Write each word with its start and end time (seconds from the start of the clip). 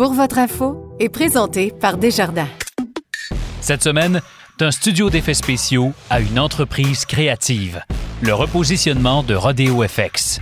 Pour 0.00 0.14
votre 0.14 0.38
info 0.38 0.96
est 0.98 1.10
présenté 1.10 1.74
par 1.78 1.98
Desjardins. 1.98 2.48
Cette 3.60 3.82
semaine, 3.82 4.22
d'un 4.58 4.70
studio 4.70 5.10
d'effets 5.10 5.34
spéciaux 5.34 5.92
à 6.08 6.20
une 6.20 6.38
entreprise 6.38 7.04
créative. 7.04 7.82
Le 8.22 8.32
repositionnement 8.32 9.22
de 9.22 9.34
Rodeo 9.34 9.86
FX. 9.86 10.40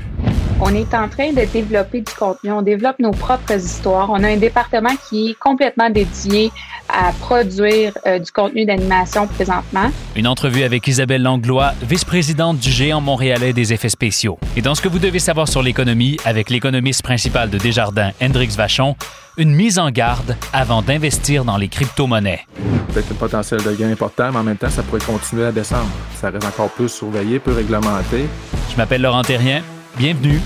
On 0.61 0.75
est 0.75 0.93
en 0.93 1.09
train 1.09 1.33
de 1.33 1.45
développer 1.53 2.01
du 2.01 2.13
contenu, 2.13 2.51
on 2.51 2.63
développe 2.63 2.99
nos 2.99 3.13
propres 3.13 3.57
histoires. 3.57 4.11
On 4.11 4.25
a 4.25 4.29
un 4.29 4.39
département 4.39 4.91
qui 5.09 5.31
est 5.31 5.35
complètement 5.35 5.89
dédié 5.89 6.51
à 6.89 7.13
produire 7.13 7.93
euh, 8.07 8.19
du 8.19 8.33
contenu 8.33 8.65
d'animation 8.65 9.29
présentement. 9.29 9.93
Une 10.17 10.27
entrevue 10.27 10.65
avec 10.65 10.89
Isabelle 10.89 11.23
Langlois, 11.23 11.75
vice-présidente 11.83 12.59
du 12.59 12.71
géant 12.71 13.01
montréalais 13.01 13.53
des 13.53 13.73
effets 13.73 13.89
spéciaux. 13.89 14.37
Et 14.57 14.61
dans 14.61 14.75
ce 14.75 14.83
que 14.83 14.89
vous 14.89 14.99
devez 14.99 15.21
savoir 15.21 15.47
sur 15.47 15.63
l'économie, 15.63 16.17
avec 16.25 16.51
l'économiste 16.51 17.03
principal 17.03 17.51
de 17.51 17.59
Desjardins, 17.59 18.11
Hendrix 18.21 18.49
Vachon, 18.57 18.97
une 19.37 19.53
mise 19.53 19.79
en 19.79 19.93
garde 19.93 20.37
avant 20.53 20.83
d'investir 20.83 21.45
dans 21.45 21.57
les 21.57 21.69
crypto-monnaies. 21.69 22.45
Peut-être 22.93 23.13
un 23.13 23.15
potentiel 23.15 23.63
de 23.63 23.73
gain 23.75 23.93
important, 23.93 24.33
mais 24.33 24.39
en 24.39 24.45
même 24.45 24.57
temps, 24.57 24.71
ça 24.71 24.83
pourrait 24.83 25.05
continuer 25.05 25.47
à 25.47 25.53
descendre. 25.53 25.89
Ça 26.17 26.31
reste 26.31 26.45
encore 26.45 26.71
plus 26.71 26.89
surveillé, 26.89 27.39
peu 27.39 27.53
réglementé. 27.53 28.27
Je 28.73 28.77
m'appelle 28.77 29.03
Laurent 29.03 29.23
Terrien. 29.23 29.63
Bienvenue 29.99 30.41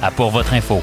à 0.00 0.10
Pour 0.10 0.30
votre 0.30 0.54
info. 0.54 0.80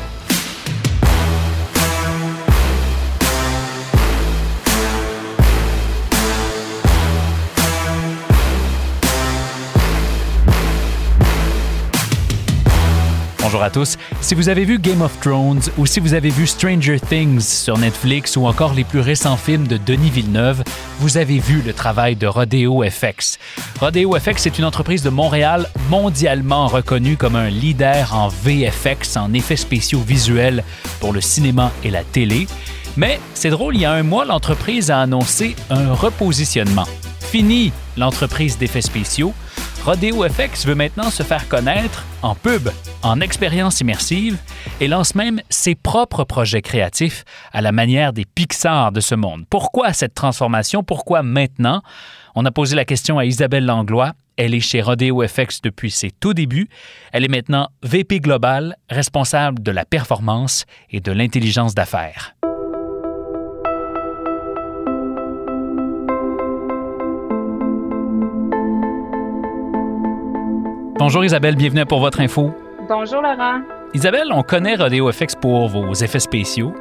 Bonjour 13.52 13.66
à 13.66 13.70
tous. 13.70 13.98
Si 14.22 14.34
vous 14.34 14.48
avez 14.48 14.64
vu 14.64 14.80
Game 14.80 15.02
of 15.02 15.20
Thrones 15.20 15.60
ou 15.78 15.86
si 15.86 16.00
vous 16.00 16.14
avez 16.14 16.30
vu 16.30 16.48
Stranger 16.48 17.02
Things 17.02 17.42
sur 17.42 17.78
Netflix 17.78 18.38
ou 18.38 18.46
encore 18.46 18.74
les 18.74 18.86
plus 18.86 19.02
récents 19.02 19.36
films 19.36 19.68
de 19.68 19.76
Denis 19.76 20.10
Villeneuve, 20.10 20.64
vous 21.00 21.18
avez 21.18 21.40
vu 21.40 21.62
le 21.62 21.74
travail 21.74 22.16
de 22.16 22.28
Rodeo 22.28 22.82
FX. 22.90 23.40
Rodeo 23.82 24.18
FX 24.18 24.46
est 24.46 24.58
une 24.58 24.64
entreprise 24.64 25.04
de 25.04 25.10
Montréal 25.10 25.68
mondialement 25.90 26.68
reconnue 26.68 27.18
comme 27.18 27.36
un 27.36 27.50
leader 27.50 28.16
en 28.16 28.30
VFX, 28.30 29.18
en 29.18 29.34
effets 29.34 29.58
spéciaux 29.58 30.00
visuels 30.00 30.64
pour 31.02 31.12
le 31.12 31.20
cinéma 31.20 31.74
et 31.84 31.92
la 31.92 32.06
télé. 32.06 32.48
Mais 32.96 33.20
c'est 33.34 33.50
drôle, 33.50 33.76
il 33.76 33.82
y 33.82 33.86
a 33.86 33.92
un 33.92 34.04
mois, 34.04 34.24
l'entreprise 34.24 34.92
a 34.92 35.02
annoncé 35.02 35.58
un 35.70 35.94
repositionnement. 35.94 36.88
Fini 37.20 37.74
l'entreprise 37.98 38.58
d'effets 38.58 38.82
spéciaux. 38.82 39.34
Rodeo 39.84 40.24
FX 40.30 40.68
veut 40.68 40.76
maintenant 40.76 41.10
se 41.10 41.24
faire 41.24 41.48
connaître 41.48 42.06
en 42.22 42.36
pub, 42.36 42.70
en 43.02 43.20
expérience 43.20 43.82
immersive 43.82 44.38
et 44.80 44.88
lance 44.88 45.16
même 45.16 45.42
ses 45.50 45.74
propres 45.74 46.24
projets 46.24 46.62
créatifs 46.62 47.26
à 47.52 47.62
la 47.62 47.72
manière 47.72 48.14
des 48.14 48.26
Pixar 48.26 48.92
de 48.92 49.00
ce 49.00 49.16
monde. 49.16 49.46
Pourquoi 49.50 49.92
cette 49.94 50.14
transformation? 50.14 50.84
Pourquoi 50.84 51.24
maintenant? 51.24 51.82
On 52.36 52.46
a 52.46 52.52
posé 52.52 52.76
la 52.76 52.86
question 52.86 53.18
à 53.18 53.26
Isabelle 53.26 53.66
Langlois. 53.66 54.14
Elle 54.38 54.54
est 54.54 54.60
chez 54.60 54.84
Rodeo 54.84 55.28
FX 55.28 55.64
depuis 55.64 55.90
ses 55.90 56.12
tout 56.12 56.36
débuts. 56.36 56.70
Elle 57.12 57.26
est 57.26 57.32
maintenant 57.32 57.70
VP 57.82 58.20
Global, 58.20 58.76
responsable 58.88 59.64
de 59.64 59.72
la 59.72 59.84
performance 59.84 60.66
et 60.92 61.00
de 61.00 61.12
l'intelligence 61.12 61.74
d'affaires. 61.74 62.36
Bonjour 71.04 71.26
Isabelle, 71.26 71.56
bienvenue 71.56 71.84
pour 71.84 72.00
votre 72.00 72.20
info. 72.20 72.52
Bonjour 72.88 73.24
Laurent. 73.24 73.62
Isabelle, 73.96 74.28
on 74.32 74.44
connaît 74.44 74.76
Rodeo 74.76 75.12
FX 75.12 75.34
pour 75.34 75.68
vos 75.68 75.96
effets 75.96 76.20
spéciaux. 76.20 76.76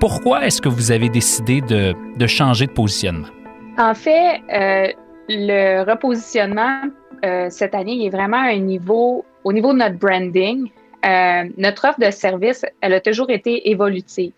Pourquoi 0.00 0.46
est-ce 0.46 0.62
que 0.62 0.70
vous 0.70 0.92
avez 0.92 1.10
décidé 1.10 1.60
de, 1.60 1.94
de 2.16 2.26
changer 2.26 2.64
de 2.68 2.70
positionnement? 2.70 3.28
En 3.76 3.92
fait, 3.92 4.40
euh, 4.50 4.86
le 5.28 5.82
repositionnement 5.82 6.84
euh, 7.22 7.48
cette 7.50 7.74
année 7.74 8.06
est 8.06 8.08
vraiment 8.08 8.38
à 8.38 8.52
un 8.52 8.60
niveau, 8.60 9.26
au 9.44 9.52
niveau 9.52 9.74
de 9.74 9.78
notre 9.80 9.98
branding. 9.98 10.70
Euh, 11.04 11.44
notre 11.58 11.86
offre 11.86 12.00
de 12.00 12.10
service, 12.10 12.64
elle 12.80 12.94
a 12.94 13.00
toujours 13.02 13.28
été 13.28 13.68
évolutive. 13.68 14.32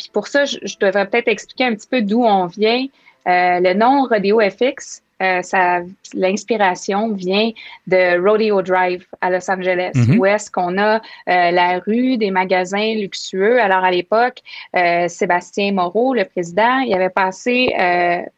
Puis 0.00 0.10
pour 0.12 0.26
ça, 0.26 0.44
je, 0.44 0.58
je 0.60 0.76
devrais 0.80 1.06
peut-être 1.06 1.28
expliquer 1.28 1.66
un 1.66 1.76
petit 1.76 1.86
peu 1.88 2.02
d'où 2.02 2.24
on 2.24 2.46
vient. 2.46 2.84
le 3.26 3.74
nom 3.74 4.08
Rodeo 4.10 4.40
FX, 4.40 5.04
euh, 5.22 5.80
l'inspiration 6.14 7.12
vient 7.12 7.50
de 7.86 8.20
Rodeo 8.20 8.62
Drive 8.62 9.06
à 9.20 9.30
Los 9.30 9.50
Angeles, 9.50 9.92
Mhm. 9.94 10.18
où 10.18 10.26
est-ce 10.26 10.50
qu'on 10.50 10.76
a 10.78 10.96
euh, 10.96 11.00
la 11.26 11.78
rue 11.78 12.16
des 12.16 12.30
magasins 12.30 12.94
luxueux. 12.94 13.60
Alors, 13.60 13.84
à 13.84 13.90
l'époque, 13.90 14.38
euh, 14.76 15.08
Sébastien 15.08 15.72
Moreau, 15.72 16.14
le 16.14 16.24
président, 16.24 16.78
il 16.80 16.92
avait 16.94 17.10
passé 17.10 17.74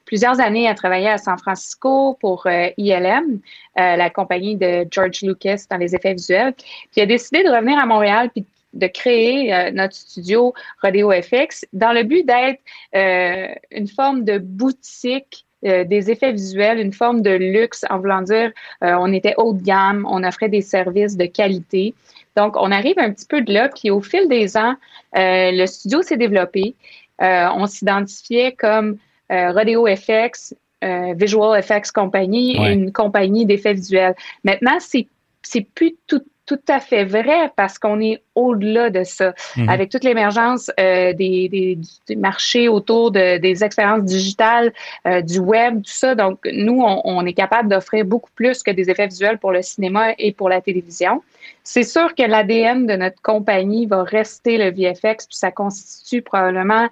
plusieurs 0.05 0.41
années 0.41 0.69
à 0.69 0.75
travailler 0.75 1.09
à 1.09 1.19
San 1.19 1.39
Francisco 1.39 2.17
pour 2.21 2.47
ILM, 2.77 3.41
la 3.77 4.11
compagnie 4.11 4.57
de 4.57 4.87
George 4.91 5.23
Lucas 5.23 5.65
dans 5.71 5.79
les 5.79 5.95
effets 5.95 6.15
visuels. 6.15 6.53
Puis, 6.55 6.99
il 6.99 7.03
a 7.03 7.07
décidé 7.07 7.43
de 7.43 7.51
revenir 7.51 7.79
à 7.79 7.87
Montréal 7.87 8.31
puis 8.31 8.45
de 8.75 8.87
créer 8.87 9.55
euh, 9.55 9.71
notre 9.71 9.95
studio 9.95 10.53
Rodeo 10.83 11.11
FX 11.13 11.65
dans 11.73 11.93
le 11.93 12.03
but 12.03 12.27
d'être 12.27 12.61
euh, 12.95 13.55
une 13.71 13.89
forme 13.89 14.25
de 14.25 14.39
boutique 14.39 15.47
euh, 15.67 15.85
des 15.85 16.11
effets 16.11 16.33
visuels, 16.33 16.79
une 16.79 16.93
forme 16.93 17.23
de 17.23 17.31
luxe, 17.31 17.85
en 17.91 17.99
voulant 17.99 18.23
dire, 18.23 18.53
euh, 18.83 18.95
on 18.99 19.13
était 19.13 19.35
haut 19.39 19.53
de 19.53 19.63
gamme, 19.63 20.07
on 20.11 20.23
offrait 20.25 20.49
des 20.49 20.61
services 20.61 21.17
de 21.17 21.27
qualité. 21.27 21.95
Donc, 22.37 22.57
on 22.57 22.71
arrive 22.73 22.99
un 22.99 23.11
petit 23.13 23.27
peu 23.27 23.41
de 23.43 23.53
là, 23.53 23.69
puis 23.69 23.91
au 23.91 24.01
fil 24.01 24.29
des 24.29 24.57
ans, 24.57 24.75
euh, 25.17 25.51
le 25.53 25.67
studio 25.67 26.03
s'est 26.03 26.17
développé. 26.17 26.75
Euh, 27.23 27.49
on 27.55 27.67
s'identifiait 27.67 28.53
comme 28.53 28.99
Rodeo 29.31 29.87
FX, 29.87 30.55
Visual 30.83 31.59
Effects 31.59 31.91
Company, 31.93 32.59
Ouais. 32.59 32.73
une 32.75 32.93
compagnie 32.93 33.47
d'effets 33.47 33.73
visuels. 33.75 34.15
Maintenant, 34.45 34.77
c'est 34.81 35.07
c'est 35.43 35.63
plus 35.75 35.95
tout, 36.07 36.23
tout 36.47 36.61
à 36.69 36.81
fait 36.81 37.05
vrai 37.05 37.51
parce 37.57 37.79
qu'on 37.79 38.01
est 38.01 38.23
au-delà 38.35 38.91
de 38.91 39.05
ça. 39.05 39.35
Mhm. 39.57 39.69
Avec 39.69 39.91
toute 39.91 40.05
l'émergence 40.05 40.71
euh, 40.79 41.13
des, 41.13 41.49
des, 41.49 41.79
des 42.07 42.17
marchés 42.17 42.69
autour 42.69 43.11
de, 43.11 43.39
des 43.39 43.65
expériences 43.65 44.05
digitales, 44.05 44.73
euh, 45.07 45.23
du 45.23 45.39
web, 45.39 45.77
tout 45.83 45.91
ça. 45.91 46.15
Donc, 46.15 46.41
nous, 46.53 46.83
on, 46.83 47.01
on 47.05 47.25
est 47.27 47.33
capable 47.33 47.69
d'offrir 47.69 48.05
beaucoup 48.05 48.31
plus 48.35 48.63
que 48.63 48.71
des 48.71 48.91
effets 48.91 49.07
visuels 49.07 49.39
pour 49.39 49.53
le 49.53 49.63
cinéma 49.63 50.13
et 50.19 50.33
pour 50.33 50.49
la 50.49 50.61
télévision. 50.61 51.23
C'est 51.63 51.83
sûr 51.83 52.15
que 52.15 52.23
l'ADN 52.23 52.87
de 52.87 52.97
notre 52.97 53.21
compagnie 53.23 53.87
va 53.87 54.03
rester 54.03 54.59
le 54.59 54.71
VFX, 54.71 55.27
puis 55.27 55.37
ça 55.37 55.51
constitue 55.51 56.23
probablement 56.23 56.89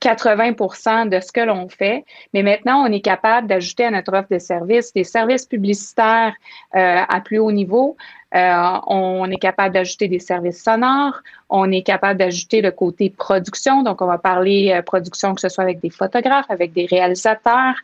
80 0.00 1.06
de 1.06 1.20
ce 1.20 1.32
que 1.32 1.40
l'on 1.40 1.68
fait. 1.68 2.04
Mais 2.34 2.42
maintenant, 2.42 2.86
on 2.86 2.92
est 2.92 3.00
capable 3.00 3.46
d'ajouter 3.46 3.84
à 3.84 3.90
notre 3.90 4.12
offre 4.14 4.28
de 4.30 4.38
services 4.38 4.92
des 4.92 5.04
services 5.04 5.46
publicitaires 5.46 6.34
euh, 6.74 7.02
à 7.08 7.20
plus 7.20 7.38
haut 7.38 7.52
niveau. 7.52 7.96
Euh, 8.34 8.78
on 8.88 9.30
est 9.30 9.38
capable 9.38 9.74
d'ajouter 9.74 10.08
des 10.08 10.18
services 10.18 10.62
sonores. 10.62 11.22
On 11.48 11.70
est 11.70 11.82
capable 11.82 12.18
d'ajouter 12.18 12.60
le 12.60 12.72
côté 12.72 13.08
production. 13.08 13.84
Donc, 13.84 14.02
on 14.02 14.06
va 14.06 14.18
parler 14.18 14.72
euh, 14.72 14.82
production, 14.82 15.34
que 15.34 15.40
ce 15.40 15.48
soit 15.48 15.62
avec 15.62 15.80
des 15.80 15.90
photographes, 15.90 16.50
avec 16.50 16.72
des 16.72 16.86
réalisateurs. 16.86 17.74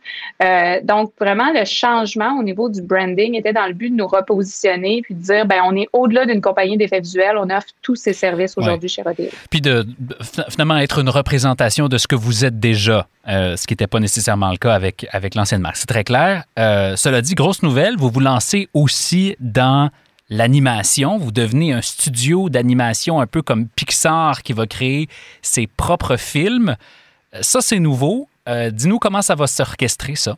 Euh, 0.43 0.81
donc, 0.83 1.13
vraiment, 1.17 1.51
le 1.53 1.63
changement 1.63 2.37
au 2.37 2.43
niveau 2.43 2.67
du 2.67 2.81
branding 2.81 3.35
était 3.35 3.53
dans 3.53 3.67
le 3.67 3.73
but 3.73 3.89
de 3.89 3.95
nous 3.95 4.07
repositionner 4.07 5.01
puis 5.01 5.15
de 5.15 5.21
dire, 5.21 5.45
ben, 5.45 5.61
on 5.65 5.75
est 5.77 5.87
au-delà 5.93 6.25
d'une 6.25 6.41
compagnie 6.41 6.75
d'effets 6.75 6.99
visuels. 6.99 7.37
On 7.37 7.49
offre 7.49 7.67
tous 7.81 7.95
ces 7.95 8.13
services 8.13 8.57
aujourd'hui 8.57 8.89
chez 8.89 9.01
Rodeo. 9.01 9.29
Puis 9.49 9.61
de, 9.61 9.85
finalement 10.49 10.77
être 10.77 10.99
une 10.99 11.09
représentation 11.09 11.87
de 11.87 11.97
ce 11.97 12.07
que 12.07 12.15
vous 12.15 12.43
êtes 12.43 12.59
déjà, 12.59 13.07
euh, 13.29 13.55
ce 13.55 13.65
qui 13.65 13.71
n'était 13.71 13.87
pas 13.87 14.01
nécessairement 14.01 14.51
le 14.51 14.57
cas 14.57 14.73
avec, 14.73 15.07
avec 15.13 15.35
l'ancienne 15.35 15.61
marque. 15.61 15.77
C'est 15.77 15.87
très 15.87 16.03
clair. 16.03 16.43
Cela 16.57 17.21
dit, 17.21 17.33
grosse 17.33 17.63
nouvelle, 17.63 17.95
vous 17.95 18.09
vous 18.09 18.19
lancez 18.19 18.67
aussi 18.73 19.37
dans 19.39 19.89
l'animation. 20.33 21.17
Vous 21.17 21.31
devenez 21.31 21.73
un 21.73 21.81
studio 21.81 22.49
d'animation 22.49 23.21
un 23.21 23.27
peu 23.27 23.41
comme 23.41 23.67
Pixar 23.67 24.41
qui 24.43 24.53
va 24.53 24.65
créer 24.67 25.07
ses 25.41 25.67
propres 25.67 26.17
films. 26.17 26.75
Euh, 27.35 27.39
Ça, 27.41 27.61
c'est 27.61 27.79
nouveau. 27.79 28.27
Euh, 28.49 28.71
Dis-nous 28.71 28.99
comment 28.99 29.21
ça 29.21 29.35
va 29.35 29.47
s'orchestrer, 29.47 30.15
ça. 30.15 30.37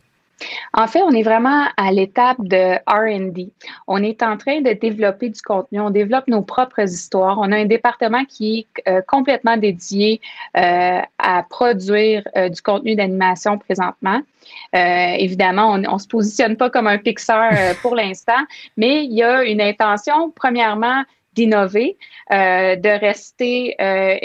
En 0.74 0.86
fait, 0.86 1.02
on 1.02 1.10
est 1.10 1.22
vraiment 1.22 1.66
à 1.76 1.92
l'étape 1.92 2.36
de 2.40 2.76
RD. 2.86 3.50
On 3.86 4.02
est 4.02 4.22
en 4.22 4.36
train 4.36 4.60
de 4.60 4.72
développer 4.72 5.30
du 5.30 5.40
contenu, 5.40 5.80
on 5.80 5.90
développe 5.90 6.28
nos 6.28 6.42
propres 6.42 6.82
histoires. 6.82 7.38
On 7.40 7.50
a 7.52 7.56
un 7.56 7.64
département 7.64 8.24
qui 8.24 8.58
est 8.58 8.88
euh, 8.88 9.00
complètement 9.06 9.56
dédié 9.56 10.20
euh, 10.56 11.00
à 11.18 11.42
produire 11.48 12.22
euh, 12.36 12.48
du 12.48 12.60
contenu 12.60 12.94
d'animation 12.94 13.58
présentement. 13.58 14.20
évidemment, 14.72 15.72
on 15.72 15.78
ne 15.78 15.98
se 15.98 16.06
positionne 16.06 16.56
pas 16.56 16.70
comme 16.70 16.86
un 16.86 16.98
Pixar 16.98 17.52
pour 17.82 17.94
l'instant, 17.96 18.44
mais 18.76 19.04
il 19.04 19.12
y 19.12 19.22
a 19.22 19.42
une 19.42 19.60
intention, 19.60 20.30
premièrement, 20.30 21.02
d'innover, 21.36 21.96
de 22.30 23.00
rester 23.00 23.76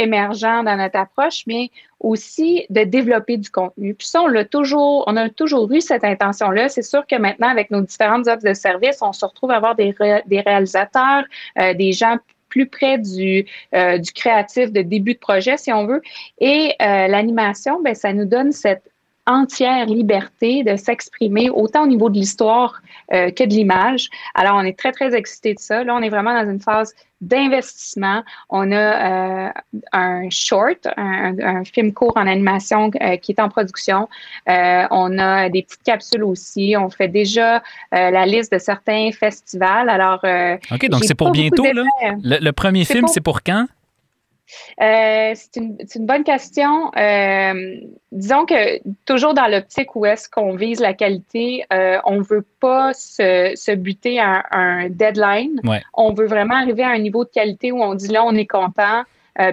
émergent 0.02 0.63
dans 0.63 0.78
notre 0.78 0.98
approche, 0.98 1.44
mais 1.46 1.69
aussi 2.04 2.66
de 2.69 2.84
développer 2.84 3.38
du 3.38 3.50
contenu. 3.50 3.94
Puis 3.94 4.08
ça, 4.08 4.22
on 4.22 4.28
l'a 4.28 4.46
toujours, 4.46 5.04
on 5.08 5.16
a 5.16 5.30
toujours 5.30 5.72
eu 5.72 5.81
cette 5.81 6.04
intention-là. 6.04 6.69
C'est 6.69 6.81
sûr 6.81 7.06
que 7.06 7.16
maintenant, 7.16 7.48
avec 7.48 7.72
nos 7.72 7.81
différentes 7.81 8.28
offres 8.28 8.44
de 8.44 8.54
services, 8.54 9.00
on 9.02 9.13
se 9.13 9.25
retrouve 9.25 9.52
à 9.52 9.58
avoir 9.58 9.75
des, 9.75 9.94
réalisateurs, 9.98 11.24
euh, 11.60 11.74
des 11.74 11.92
gens 11.92 12.18
plus 12.50 12.68
près 12.68 12.98
du, 12.98 13.46
euh, 13.74 14.00
créatif 14.13 14.72
de 14.72 14.81
début 14.81 15.13
de 15.13 15.19
projet, 15.19 15.58
si 15.58 15.72
on 15.72 15.86
veut. 15.86 16.02
Et 16.40 16.74
euh, 16.81 17.08
l'animation, 17.08 17.81
ben, 17.81 17.96
ça 17.96 18.12
nous 18.13 18.25
donne 18.25 18.52
cette 18.52 18.90
entière 19.31 19.86
liberté 19.86 20.63
de 20.63 20.75
s'exprimer 20.75 21.50
autant 21.50 21.83
au 21.83 21.88
niveau 21.88 22.10
de 22.10 22.16
l'histoire 22.16 22.81
euh, 23.13 23.31
que 23.31 23.44
de 23.44 23.50
l'image. 23.50 24.10
Alors, 24.36 24.56
on 24.56 24.63
est 24.63 24.78
très, 24.78 24.92
très 24.92 25.16
excités 25.16 25.54
de 25.54 25.60
ça. 25.60 25.83
Là, 25.83 25.95
on 25.95 26.01
est 26.01 26.10
vraiment 26.10 26.33
dans 26.33 26.50
une 26.50 26.60
phase 26.60 26.94
d'investissement. 27.19 28.24
On 28.50 28.72
a 28.72 29.48
euh, 29.48 29.50
un 29.92 30.30
short, 30.30 30.88
un, 30.98 31.63
film 31.66 31.94
court 31.94 32.13
en 32.16 32.25
animation 32.25 32.89
euh, 33.01 33.18
qui 33.18 33.33
est 33.33 33.39
en 33.39 33.50
production. 33.50 34.10
on 34.48 35.19
a 35.19 35.50
des 35.50 35.62
petites 35.63 35.84
capsules 35.84 36.24
aussi. 36.24 36.75
On 36.77 36.89
fait 36.89 37.07
déjà 37.07 37.62
la 37.92 38.25
liste 38.25 38.51
de 38.51 38.57
certains 38.57 39.12
festivals. 39.12 39.89
Alors, 39.89 40.24
OK, 40.72 40.89
donc 40.89 41.04
c'est 41.04 41.16
pour 41.16 41.31
bientôt, 41.31 41.63
là? 41.63 41.84
Le, 42.24 42.51
premier 42.51 42.86
film, 42.86 43.07
c'est 43.07 43.22
pour 43.22 43.44
quand? 43.44 43.68
Euh, 44.81 45.33
c'est 45.36 45.56
une, 45.57 46.06
bonne 46.06 46.24
question. 46.24 46.92
Euh, 46.98 47.75
disons 48.12 48.45
que 48.45 48.80
toujours 49.06 49.33
dans 49.33 49.48
l'optique 49.48 49.95
où 49.95 50.06
est-ce 50.06 50.30
qu'on 50.30 50.56
vise 50.56 50.80
la 50.80 50.94
qualité, 50.94 51.63
euh, 51.71 51.98
on 52.06 52.18
ne 52.19 52.24
veut 52.24 52.45
pas 52.59 52.94
se, 52.94 53.75
buter 53.75 54.19
à 54.19 54.44
un 54.51 54.89
deadline. 54.89 55.59
On 55.94 56.13
veut 56.13 56.27
vraiment 56.27 56.56
arriver 56.56 56.83
à 56.83 56.89
un 56.89 57.00
niveau 57.00 57.24
de 57.24 57.30
qualité 57.30 57.71
où 57.71 57.81
on 57.81 57.95
dit 57.95 58.09
là, 58.09 58.24
on 58.24 58.36
est 58.36 58.48
content. 58.48 59.03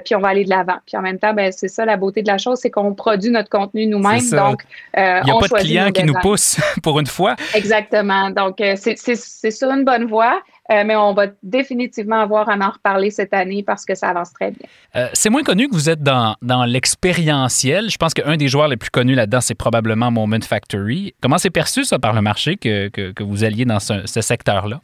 puis 0.04 0.14
on 0.14 0.20
va 0.20 0.28
aller 0.28 0.44
de 0.44 0.50
l'avant. 0.50 0.78
Puis 0.86 0.96
en 0.96 1.02
même 1.02 1.18
temps, 1.18 1.34
ben, 1.34 1.52
c'est 1.52 1.68
ça 1.68 1.84
la 1.84 1.96
beauté 1.96 2.22
de 2.22 2.28
la 2.28 2.38
chose, 2.38 2.58
c'est 2.60 2.70
qu'on 2.70 2.94
produit 2.94 3.30
notre 3.30 3.48
contenu 3.48 3.86
nous-mêmes. 3.86 4.28
Donc, 4.30 4.62
il 4.96 5.22
n'y 5.24 5.30
a 5.30 5.38
pas 5.38 5.48
de 5.48 5.62
client 5.62 5.90
qui 5.90 6.04
nous 6.04 6.18
pousse 6.20 6.60
pour 6.82 6.98
une 6.98 7.06
fois. 7.06 7.36
Exactement. 7.54 8.30
Donc, 8.30 8.56
c'est 8.76 9.50
sur 9.50 9.70
une 9.70 9.84
bonne 9.84 10.06
voie. 10.06 10.42
Euh, 10.70 10.84
mais 10.84 10.96
on 10.96 11.14
va 11.14 11.26
définitivement 11.42 12.20
avoir 12.20 12.48
à 12.48 12.56
en 12.56 12.70
reparler 12.70 13.10
cette 13.10 13.32
année 13.32 13.62
parce 13.62 13.86
que 13.86 13.94
ça 13.94 14.08
avance 14.08 14.32
très 14.32 14.50
bien. 14.50 14.68
Euh, 14.96 15.08
c'est 15.14 15.30
moins 15.30 15.42
connu 15.42 15.68
que 15.68 15.74
vous 15.74 15.88
êtes 15.88 16.02
dans, 16.02 16.34
dans 16.42 16.64
l'expérientiel. 16.64 17.88
Je 17.88 17.96
pense 17.96 18.12
qu'un 18.12 18.36
des 18.36 18.48
joueurs 18.48 18.68
les 18.68 18.76
plus 18.76 18.90
connus 18.90 19.14
là-dedans, 19.14 19.40
c'est 19.40 19.54
probablement 19.54 20.10
Moment 20.10 20.40
Factory. 20.42 21.14
Comment 21.22 21.38
c'est 21.38 21.50
perçu 21.50 21.84
ça 21.84 21.98
par 21.98 22.12
le 22.12 22.20
marché 22.20 22.56
que, 22.56 22.88
que, 22.88 23.22
vous 23.22 23.44
alliez 23.44 23.64
dans 23.64 23.80
ce 23.80 24.20
secteur-là? 24.20 24.80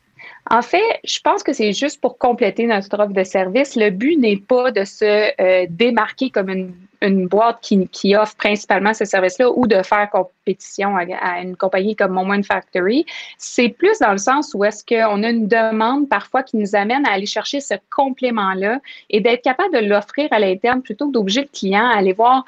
En 0.51 0.61
fait, 0.61 1.01
je 1.05 1.21
pense 1.21 1.43
que 1.43 1.55
c'est 1.55 1.73
juste 1.73 2.01
pour 2.03 2.19
compléter 2.19 2.67
notre 2.67 2.99
offre 2.99 3.15
de 3.15 3.25
service. 3.25 3.77
Le 3.77 3.89
but 3.89 4.19
n'est 4.19 4.37
pas 4.37 4.71
de 4.71 4.85
se 4.85 5.33
euh, 5.41 5.67
démarquer 5.71 6.29
comme 6.29 6.51
une, 6.51 7.27
boîte 7.27 7.59
qui, 7.63 7.87
qui, 7.89 8.15
offre 8.17 8.35
principalement 8.37 8.95
ce 8.95 9.05
service-là 9.05 9.51
ou 9.55 9.67
de 9.67 9.83
faire 9.83 10.09
compétition 10.11 10.97
à, 10.97 11.41
une 11.41 11.57
compagnie 11.57 11.97
comme 11.97 12.13
Moment 12.13 12.43
Factory. 12.43 13.05
C'est 13.37 13.69
plus 13.71 13.99
dans 14.01 14.13
le 14.13 14.19
sens 14.19 14.55
où 14.55 14.65
est-ce 14.65 14.85
qu'on 14.85 15.23
a 15.23 15.31
une 15.31 15.49
demande 15.49 16.09
parfois 16.09 16.43
qui 16.43 16.57
nous 16.57 16.75
amène 16.75 17.07
à 17.07 17.13
aller 17.13 17.27
chercher 17.27 17.61
ce 17.61 17.75
complément-là 17.95 18.81
et 19.11 19.21
d'être 19.21 19.43
capable 19.43 19.75
de 19.75 19.81
l'offrir 19.81 20.29
à 20.31 20.39
l'interne 20.39 20.81
plutôt 20.81 21.09
que 21.09 21.13
d'obliger 21.13 21.43
le 21.43 21.49
client 21.53 21.87
à 21.87 21.99
aller 21.99 22.15
voir 22.15 22.45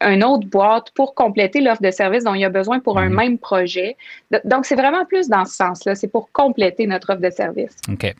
une 0.00 0.24
autre 0.24 0.46
boîte 0.46 0.90
pour 0.94 1.14
compléter 1.14 1.60
l'offre 1.60 1.82
de 1.82 1.90
service 1.90 2.24
dont 2.24 2.34
il 2.34 2.40
y 2.40 2.44
a 2.44 2.48
besoin 2.48 2.80
pour 2.80 2.98
un 2.98 3.08
mhm. 3.08 3.14
même 3.14 3.38
projet. 3.38 3.96
Donc, 4.44 4.64
c'est 4.64 4.74
vraiment 4.74 5.04
plus 5.04 5.28
dans 5.28 5.44
ce 5.44 5.54
sens-là. 5.54 5.94
C'est 5.94 6.08
pour 6.08 6.30
compléter 6.32 6.86
notre 6.86 7.12
offre 7.12 7.20
de 7.20 7.30
service. 7.30 7.76
OK. 7.90 8.14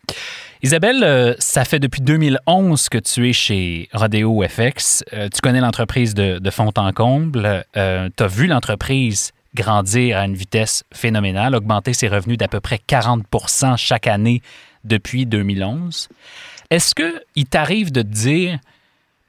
Isabelle, 0.62 1.03
euh, 1.05 1.35
ça 1.38 1.64
fait 1.64 1.79
depuis 1.79 2.00
2011 2.00 2.88
que 2.88 2.99
tu 2.99 3.29
es 3.29 3.32
chez 3.32 3.88
Rodeo 3.93 4.43
FX. 4.47 5.05
Euh, 5.12 5.29
tu 5.32 5.41
connais 5.41 5.61
l'entreprise 5.61 6.14
de, 6.14 6.50
fond 6.50 6.73
en 6.76 6.93
comble. 6.93 7.64
Euh, 7.76 8.09
tu 8.17 8.23
as 8.23 8.26
vu 8.26 8.47
l'entreprise 8.47 9.32
grandir 9.55 10.19
à 10.19 10.26
une 10.26 10.35
vitesse 10.35 10.85
phénoménale, 10.93 11.55
augmenter 11.55 11.94
ses 11.94 12.09
revenus 12.09 12.37
d'à 12.37 12.49
peu 12.49 12.61
près 12.61 12.79
40% 12.87 13.76
chaque 13.79 14.06
année 14.06 14.43
depuis 14.85 15.25
2011. 15.25 16.09
Est-ce 16.70 16.94
qu'il 16.94 17.47
t'arrive 17.47 17.91
de 17.91 18.02
te 18.02 18.09
dire, 18.09 18.59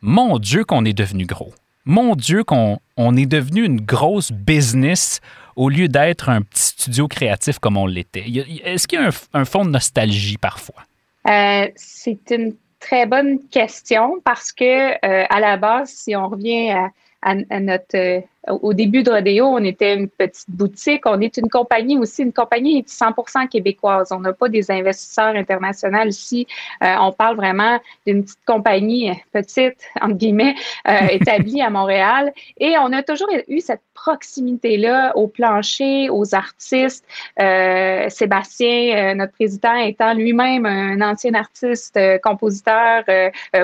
mon 0.01 0.39
Dieu, 0.39 0.65
qu'on 0.65 0.83
est 0.83 0.94
devenu 0.94 1.25
gros? 1.25 1.53
Mon 1.88 2.16
Dieu, 2.16 2.44
qu'on 2.44 2.80
on 2.98 3.16
est 3.16 3.25
devenu 3.25 3.63
une 3.63 3.81
grosse 3.81 4.31
business 4.31 5.22
au 5.56 5.69
lieu 5.69 5.88
d'être 5.88 6.30
un 6.30 6.42
petit 6.42 6.62
studio 6.62 7.07
créatif 7.07 7.60
comme 7.60 7.78
on 7.78 7.88
l'était. 7.88 8.25
Est-ce 8.63 8.88
qu'il 8.88 9.00
y 9.00 9.04
a 9.04 9.10
un, 9.34 9.45
fond 9.45 9.66
de 9.66 9.72
nostalgie 9.72 10.38
parfois? 10.38 10.84
Euh, 11.28 11.68
c'est 11.75 12.30
une 12.30 12.54
très 12.80 13.06
bonne 13.06 13.39
question 13.50 14.19
parce 14.24 14.51
que 14.51 14.92
euh, 14.94 15.25
à 15.30 15.39
la 15.39 15.57
base, 15.57 15.89
si 15.89 16.16
on 16.16 16.28
revient 16.28 16.75
à, 17.22 17.60
notre 17.60 17.95
euh, 17.95 18.22
au 18.49 18.73
début 18.73 19.03
de 19.03 19.11
Rodeo, 19.11 19.45
on 19.45 19.63
était 19.63 19.95
une 19.95 20.07
petite 20.07 20.49
boutique. 20.49 21.05
On 21.05 21.19
est 21.21 21.38
une 21.38 21.49
compagnie 21.49 21.97
aussi, 21.97 22.23
une 22.23 22.33
compagnie 22.33 22.81
100% 22.81 23.47
québécoise. 23.47 24.11
On 24.11 24.19
n'a 24.19 24.33
pas 24.33 24.49
des 24.49 24.71
investisseurs 24.71 25.35
internationaux 25.35 26.05
ici. 26.05 26.47
Euh, 26.83 26.95
on 26.99 27.11
parle 27.11 27.35
vraiment 27.35 27.79
d'une 28.05 28.23
petite 28.23 28.45
compagnie, 28.45 29.11
petite, 29.31 29.77
entre 30.01 30.15
guillemets, 30.15 30.55
euh, 30.88 31.07
établie 31.11 31.61
à 31.61 31.69
Montréal. 31.69 32.33
Et 32.57 32.75
on 32.77 32.91
a 32.94 33.03
toujours 33.03 33.29
eu 33.47 33.59
cette 33.59 33.81
proximité-là 33.94 35.15
au 35.15 35.27
plancher, 35.27 36.09
aux 36.09 36.35
artistes. 36.35 37.05
Euh, 37.39 38.09
Sébastien, 38.09 39.15
notre 39.15 39.33
président, 39.33 39.75
étant 39.75 40.13
lui-même 40.13 40.65
un 40.65 41.01
ancien 41.01 41.33
artiste, 41.33 41.99
compositeur. 42.23 43.03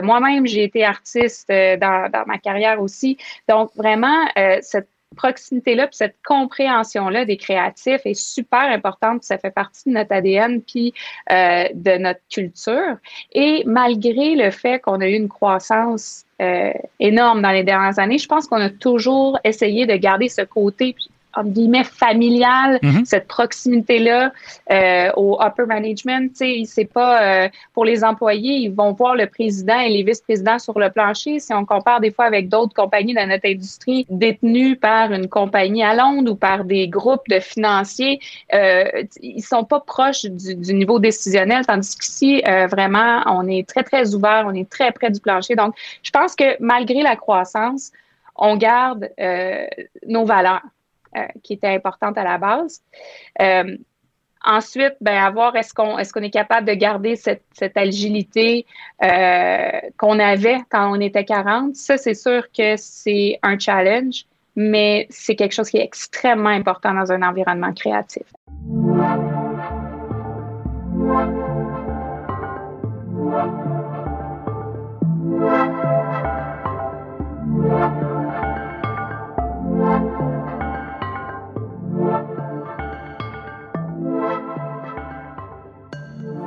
Moi-même, 0.01 0.47
j'ai 0.47 0.63
été 0.63 0.83
artiste 0.83 1.50
dans, 1.50 2.09
dans, 2.12 2.24
ma 2.25 2.38
carrière 2.38 2.81
aussi. 2.81 3.18
Donc, 3.47 3.69
vraiment, 3.75 4.25
proximité-là, 5.13 5.88
puis 5.88 5.98
cette 5.98 6.15
compréhension-là 6.25 7.25
des 7.25 7.38
créatifs 7.38 8.01
est 8.06 8.13
super 8.13 8.62
importante, 8.62 9.24
ça 9.24 9.38
fait 9.38 9.51
partie 9.51 9.89
de 9.89 9.94
notre 9.94 10.13
ADN, 10.13 10.62
puis 10.62 10.94
euh, 11.31 11.65
de 11.74 11.98
notre 11.98 12.21
culture. 12.30 12.98
Et 13.31 13.63
malgré 13.65 14.36
le 14.36 14.51
fait 14.51 14.80
qu'on 14.80 15.01
a 15.01 15.07
eu 15.07 15.15
une 15.15 15.30
croissance 15.30 16.25
euh, 16.42 16.74
énorme 17.00 17.42
dans 17.42 17.51
les 17.51 17.63
dernières 17.63 18.00
années, 18.00 18.18
je 18.18 18.27
pense 18.27 18.48
qu'on 18.48 18.62
a 18.62 18.69
toujours 18.69 19.39
essayé 19.44 19.86
de 19.86 19.95
garder 19.95 20.30
ce 20.30 20.42
côté 20.42 20.95
entre 21.35 21.49
guillemets, 21.49 21.83
familiale, 21.83 22.80
mhm. 22.81 23.06
cette 23.06 23.28
proximité-là 23.28 24.31
euh, 24.71 25.11
au 25.16 25.40
upper 25.42 25.66
management. 25.66 26.31
C'est 26.35 26.90
pas 26.92 27.45
euh, 27.45 27.49
pour 27.73 27.85
les 27.85 28.04
employés, 28.04 28.56
ils 28.56 28.73
vont 28.73 28.94
voir 28.94 29.16
le 29.16 29.28
président 29.28 29.80
et 29.80 29.90
les 29.90 30.04
vice-présidents 30.04 30.59
sur 30.59 30.78
le 30.80 30.90
plancher. 30.90 31.40
Si 31.40 31.54
on 31.54 31.66
compare 31.66 31.99
des 31.99 32.11
fois 32.11 32.25
avec 32.25 32.49
d'autres 32.49 32.73
compagnies 32.73 33.13
dans 33.13 33.28
notre 33.28 33.47
industrie 33.47 34.06
détenues 34.09 34.75
par 34.75 35.11
une 35.11 35.28
compagnie 35.28 35.83
à 35.83 35.95
Londres 35.95 36.31
ou 36.31 36.35
par 36.35 36.63
des 36.63 36.87
groupes 36.87 37.28
de 37.30 37.40
financiers, 37.40 38.19
euh, 38.54 38.85
ils 39.21 39.44
sont 39.44 39.63
pas 39.63 39.80
proches 39.80 40.25
du, 40.25 40.56
du 40.56 40.73
niveau 40.73 40.99
décisionnel, 40.99 41.66
tandis 41.66 41.95
qu'ici, 41.97 42.42
euh, 42.47 42.68
vraiment, 42.68 43.21
on 43.28 43.47
est 43.47 43.68
très, 43.68 43.83
très 43.83 44.13
ouvert, 44.13 44.45
on 44.47 44.54
est 44.54 44.69
très 44.69 44.92
près 44.92 45.11
du 45.11 45.19
plancher. 45.19 45.56
Donc, 45.56 45.75
je 46.04 46.11
pense 46.11 46.35
que 46.35 46.56
malgré 46.59 47.02
la 47.02 47.16
croissance, 47.16 47.92
on 48.35 48.57
garde 48.57 49.09
euh, 49.19 49.66
nos 50.07 50.25
valeurs. 50.25 50.61
Euh, 51.16 51.28
qui 51.44 51.54
était 51.54 51.68
importante 51.68 52.18
à 52.18 52.24
la 52.24 52.40
base. 52.40 52.82
Euh, 53.40 53.78
ensuite, 54.44 54.96
ben, 55.00 55.24
avoir 55.24 55.56
est-ce 55.56 55.72
qu'on 55.72 56.00
est, 56.00 56.30
capable 56.32 56.68
de 56.68 56.74
garder 56.74 57.16
cette, 57.16 57.44
cette 57.52 57.78
agilité 57.78 58.66
euh, 59.04 59.80
qu'on 59.98 60.18
avait 60.18 60.58
quand 60.70 60.92
on 60.92 61.00
était 61.00 61.24
40? 61.24 61.76
Ça, 61.76 61.98
c'est 61.98 62.16
sûr 62.16 62.52
que 62.52 62.78
c'est 62.78 63.38
un 63.44 63.60
challenge, 63.60 64.26
mais 64.56 65.06
c'est 65.12 65.36
quelque 65.36 65.54
chose 65.54 65.70
qui 65.70 65.78
est 65.78 65.84
extrêmement 65.84 66.50
important 66.50 66.96
dans 66.96 67.12
un 67.12 67.22
environnement 67.22 67.74
créatif. 67.74 68.24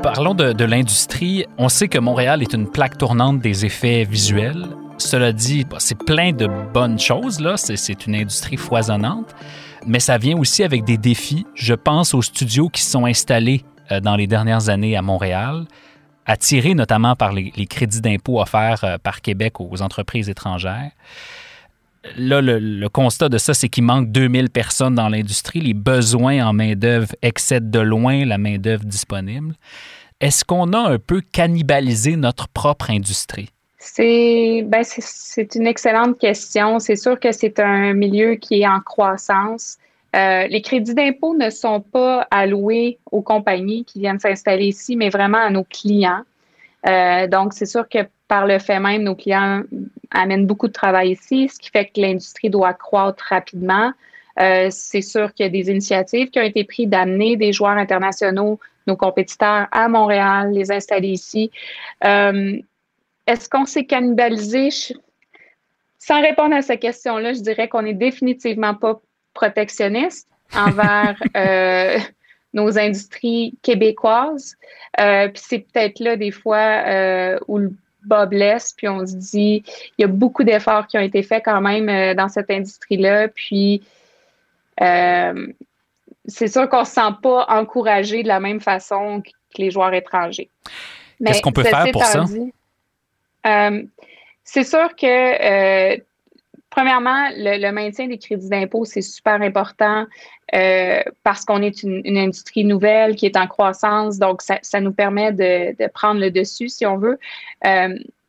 Parlons 0.03 0.35
de, 0.35 0.65
l'industrie. 0.65 1.45
On 1.59 1.69
sait 1.69 1.89
que 1.89 1.99
Montréal 1.99 2.43
est 2.43 2.53
une 2.53 2.69
plaque 2.69 2.99
tournante 2.99 3.41
des 3.41 3.65
effets 3.65 4.05
visuels. 4.05 4.67
Cela 4.99 5.33
dit, 5.33 5.67
c'est 5.79 5.99
plein 5.99 6.33
de 6.33 6.47
bonnes 6.73 6.99
choses, 6.99 7.41
là. 7.41 7.57
C'est 7.57 8.07
une 8.07 8.15
industrie 8.15 8.57
foisonnante. 8.57 9.35
mais 9.87 10.01
ça 10.01 10.19
vient 10.19 10.37
aussi 10.37 10.63
avec 10.65 10.85
des 10.85 10.99
défis. 10.99 11.47
Je 11.55 11.75
pense 11.75 12.15
aux 12.15 12.23
studios 12.23 12.69
qui 12.69 12.83
sont 12.83 13.05
installés 13.05 13.65
euh, 13.93 14.01
dans 14.01 14.17
les 14.17 14.27
dernières 14.27 14.69
années 14.69 14.97
à 14.97 15.03
Montréal, 15.03 15.67
attirés 16.25 16.75
notamment 16.75 17.15
par 17.15 17.33
les, 17.33 17.51
crédits 17.67 18.01
d'impôt 18.01 18.41
offerts 18.41 18.83
euh, 18.85 18.99
par 18.99 19.21
Québec 19.21 19.61
aux 19.61 19.83
entreprises 19.83 20.29
étrangères. 20.29 20.91
Là, 22.17 22.41
le, 22.41 22.89
constat 22.89 23.29
de 23.29 23.39
ça, 23.39 23.55
c'est 23.55 23.69
qu'il 23.69 23.85
manque 23.85 24.11
2000 24.11 24.51
personnes 24.51 24.95
dans 24.95 25.09
l'industrie. 25.09 25.61
Les 25.61 25.75
besoins 25.75 26.47
en 26.47 26.53
main-d'œuvre 26.53 27.15
excèdent 27.23 27.71
de 27.71 27.81
loin 27.81 28.25
la 28.25 28.39
main-d'œuvre 28.39 28.85
disponible. 28.85 29.55
Est-ce 30.21 30.45
qu'on 30.45 30.73
a 30.73 30.79
un 30.79 30.99
peu 30.99 31.21
cannibalisé 31.21 32.17
notre 32.17 32.49
propre 32.49 32.91
industrie? 32.91 33.51
C'est 33.79 34.65
ben 34.67 34.83
une 35.55 35.67
excellente 35.67 36.19
question. 36.19 36.79
C'est 36.79 36.97
sûr 36.97 37.21
que 37.21 37.33
c'est 37.33 37.61
un 37.61 37.93
milieu 37.93 38.35
qui 38.35 38.63
est 38.63 38.67
en 38.67 38.81
croissance. 38.81 39.77
Euh, 40.17 40.47
les 40.47 40.63
crédits 40.63 40.95
d'impôt 40.95 41.37
ne 41.37 41.51
sont 41.51 41.81
pas 41.81 42.27
alloués 42.31 42.99
aux 43.13 43.21
compagnies 43.21 43.85
qui 43.85 44.01
viennent 44.01 44.19
s'installer 44.19 44.67
ici, 44.67 44.97
mais 44.97 45.11
vraiment 45.11 45.39
à 45.39 45.51
nos 45.51 45.65
clients. 45.65 46.23
Euh, 46.89 47.27
donc, 47.27 47.53
c'est 47.53 47.67
sûr 47.67 47.89
que 47.89 47.99
par 48.29 48.47
le 48.47 48.59
fait 48.59 48.81
même, 48.81 49.03
nos 49.03 49.15
clients 49.15 49.63
amènent 50.11 50.47
beaucoup 50.47 50.69
de 50.69 50.73
travail 50.73 51.13
ici, 51.13 51.49
ce 51.49 51.59
qui 51.59 51.71
fait 51.71 51.87
que 51.87 52.01
l'industrie 52.01 52.51
doit 52.51 52.75
croître 52.75 53.25
rapidement. 53.29 53.93
Euh, 54.39 54.69
c'est 54.71 55.03
sûr 55.03 55.33
qu'il 55.33 55.47
y 55.47 55.49
a 55.49 55.51
des 55.51 55.71
initiatives 55.71 56.31
qui 56.31 56.39
ont 56.39 56.45
été 56.45 56.65
prises 56.65 56.89
d'amener 56.89 57.37
des 57.37 57.53
joueurs 57.53 57.77
internationaux, 57.77 58.61
nos 58.87 58.97
compétiteurs 58.97 59.67
à 59.73 59.89
Montréal, 59.89 60.53
les 60.53 60.71
installer 60.71 61.09
ici. 61.09 61.51
Est-ce 62.03 63.49
qu'on 63.49 63.65
s'est 63.65 63.87
cannibalisé? 63.87 64.69
Sans 65.99 66.21
répondre 66.21 66.55
à 66.55 66.63
cette 66.63 66.81
question-là, 66.81 67.33
je 67.33 67.41
dirais 67.41 67.69
qu'on 67.69 67.83
n'est 67.83 67.95
définitivement 67.95 68.75
pas 68.75 69.01
protectionniste 69.35 70.29
envers 70.55 71.17
euh, 71.37 71.99
nos 72.57 72.77
industries 72.79 73.55
québécoises. 73.63 74.57
Euh, 74.99 75.29
puis 75.29 75.43
c'est 75.47 75.59
peut-être 75.61 76.01
là 76.01 76.17
des 76.17 76.33
fois 76.33 76.83
euh, 76.87 77.39
où 77.47 77.59
le 77.59 77.73
bas 78.03 78.27
blesse, 78.27 78.75
puis 78.77 78.89
on 78.89 79.07
se 79.07 79.15
dit, 79.15 79.63
il 79.99 80.03
y 80.03 80.05
a 80.05 80.09
beaucoup 80.09 80.43
d'efforts 80.43 80.89
qui 80.89 80.99
ont 80.99 81.03
été 81.03 81.23
faits 81.23 81.45
quand 81.45 81.61
même 81.61 82.15
dans 82.15 82.29
cette 82.29 82.51
industrie-là. 82.51 83.29
Puis 83.29 83.83
c'est 86.29 86.49
sûr 86.49 86.69
qu'on 86.69 86.81
ne 86.81 86.85
se 86.85 86.93
sent 86.93 87.13
pas 87.23 87.47
encouragé 87.49 88.23
de 88.23 88.29
la 88.29 88.41
même 88.41 88.61
façon 88.61 89.23
que 89.23 89.31
les 89.59 89.71
joueurs 89.71 89.95
étrangers. 89.95 90.51
Qu'est-ce 91.25 91.43
qu'on 91.43 91.53
peut 91.53 91.65
faire 91.65 91.91
pour 91.93 92.05
ça? 92.05 92.25
Euh, 93.47 93.83
c'est 94.45 94.65
sûr 94.65 94.95
que, 94.97 95.07
euh, 95.07 95.97
premièrement, 96.77 97.31
le, 97.35 97.71
maintien 97.73 98.07
des 98.07 98.19
crédits 98.19 98.51
d'impôt, 98.51 98.85
c'est 98.85 99.01
super 99.01 99.41
important 99.41 100.05
euh, 100.55 101.03
parce 101.25 101.47
qu'on 101.47 101.63
est 101.63 101.83
une, 101.83 102.19
industrie 102.19 102.65
nouvelle 102.65 103.17
qui 103.17 103.25
est 103.25 103.37
en 103.37 103.47
croissance. 103.47 104.19
Donc, 104.19 104.43
ça, 104.43 104.81
nous 104.81 104.93
permet 104.93 105.33
de, 105.33 105.89
prendre 105.89 106.21
le 106.21 106.31
dessus, 106.31 106.69
si 106.69 106.85
on 106.85 106.99
veut. 106.99 107.19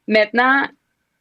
maintenant, 0.07 0.65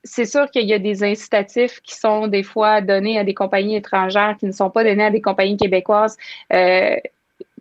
c'est 0.04 0.25
sûr 0.25 0.49
qu'il 0.52 0.68
y 0.68 0.73
a 0.73 0.78
des 0.78 1.02
incitatifs 1.02 1.80
qui 1.80 1.97
sont 1.97 2.28
des 2.28 2.45
fois 2.45 2.80
donnés 2.80 3.18
à 3.18 3.25
des 3.25 3.35
compagnies 3.35 3.75
étrangères 3.75 4.37
qui 4.38 4.47
ne 4.47 4.52
sont 4.52 4.71
pas 4.71 4.85
donnés 4.85 5.06
à 5.06 5.11
des 5.11 5.21
compagnies 5.21 5.56
québécoises 5.56 6.16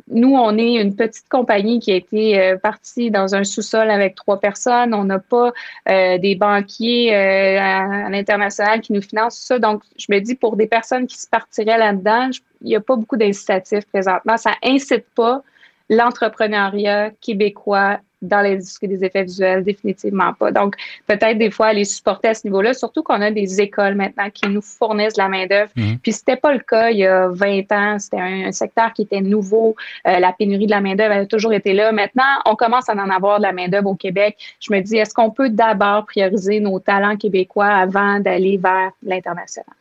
nous, 0.08 0.36
on 0.36 0.58
est 0.58 0.76
une 0.76 0.96
petite 0.96 1.28
compagnie 1.30 1.80
qui 1.80 1.92
a 1.92 1.96
été 1.96 2.40
euh, 2.40 2.58
partie 2.58 3.12
dans 3.12 3.34
un 3.34 3.44
sous-sol 3.44 3.90
avec 3.90 4.16
trois 4.16 4.40
personnes. 4.40 4.94
On 4.94 5.06
n'a 5.06 5.20
pas 5.20 5.52
euh, 5.90 6.18
des 6.18 6.36
banquiers 6.36 7.16
euh, 7.16 7.60
à, 7.60 8.10
l'international 8.10 8.82
qui 8.82 8.94
nous 8.94 9.02
financent 9.02 9.38
ça. 9.38 9.58
Donc, 9.58 9.84
je 9.98 10.08
me 10.10 10.20
dis, 10.20 10.36
pour 10.36 10.58
des 10.58 10.68
personnes 10.68 11.08
qui 11.08 11.18
se 11.18 11.28
partiraient 11.28 11.78
là-dedans, 11.78 12.30
il 12.62 12.68
n'y 12.68 12.76
a 12.76 12.82
pas 12.82 12.96
beaucoup 12.96 13.18
d'incitatifs 13.18 13.86
présentement. 13.88 14.38
Ça 14.38 14.52
incite 14.64 15.06
pas 15.16 15.42
l'entrepreneuriat 15.90 17.12
québécois 17.22 18.00
dans 18.22 18.42
l'industrie 18.42 18.88
des 18.88 19.04
effets 19.04 19.24
visuels, 19.24 19.64
définitivement 19.64 20.34
pas. 20.34 20.52
Donc, 20.52 20.76
peut-être 21.08 21.38
des 21.38 21.52
fois 21.52 21.74
les 21.74 21.86
supporter 21.86 22.30
à 22.30 22.34
ce 22.34 22.46
niveau-là, 22.46 22.74
surtout 22.74 23.04
qu'on 23.04 23.22
a 23.22 23.32
des 23.32 23.62
écoles 23.62 23.96
maintenant 23.96 24.30
qui 24.30 24.48
nous 24.48 24.62
fournissent 24.62 25.18
la 25.18 25.28
main-d'œuvre. 25.28 25.72
Mhm. 25.76 26.00
Puis, 26.00 26.14
c'était 26.14 26.36
pas 26.36 26.54
le 26.54 26.60
cas 26.60 26.90
il 26.90 27.00
y 27.00 27.06
a 27.06 27.28
20 27.30 27.72
ans. 27.72 28.00
C'était 28.00 28.20
un, 28.20 28.52
secteur 28.52 28.94
qui 28.94 29.04
était 29.04 29.22
nouveau. 29.22 29.76
Euh, 30.08 30.20
la 30.20 30.32
pénurie 30.32 30.66
de 30.66 30.72
la 30.72 30.82
main-d'œuvre 30.82 31.14
a 31.14 31.26
toujours 31.26 31.54
été 31.54 31.74
là. 31.74 31.92
Maintenant, 31.92 32.24
on 32.46 32.56
commence 32.56 32.90
à 32.90 32.94
en 32.94 33.10
avoir 33.10 33.38
de 33.38 33.44
la 33.44 33.52
main-d'œuvre 33.52 33.90
au 33.90 33.96
Québec. 33.96 34.38
Je 34.60 34.74
me 34.74 34.80
dis, 34.82 34.98
est-ce 34.98 35.14
qu'on 35.14 35.32
peut 35.32 35.50
d'abord 35.50 36.06
prioriser 36.06 36.60
nos 36.60 36.80
talents 36.80 37.18
québécois 37.18 37.68
avant 37.68 38.20
d'aller 38.20 38.58
vers 38.58 38.92
l'international? 39.04 39.76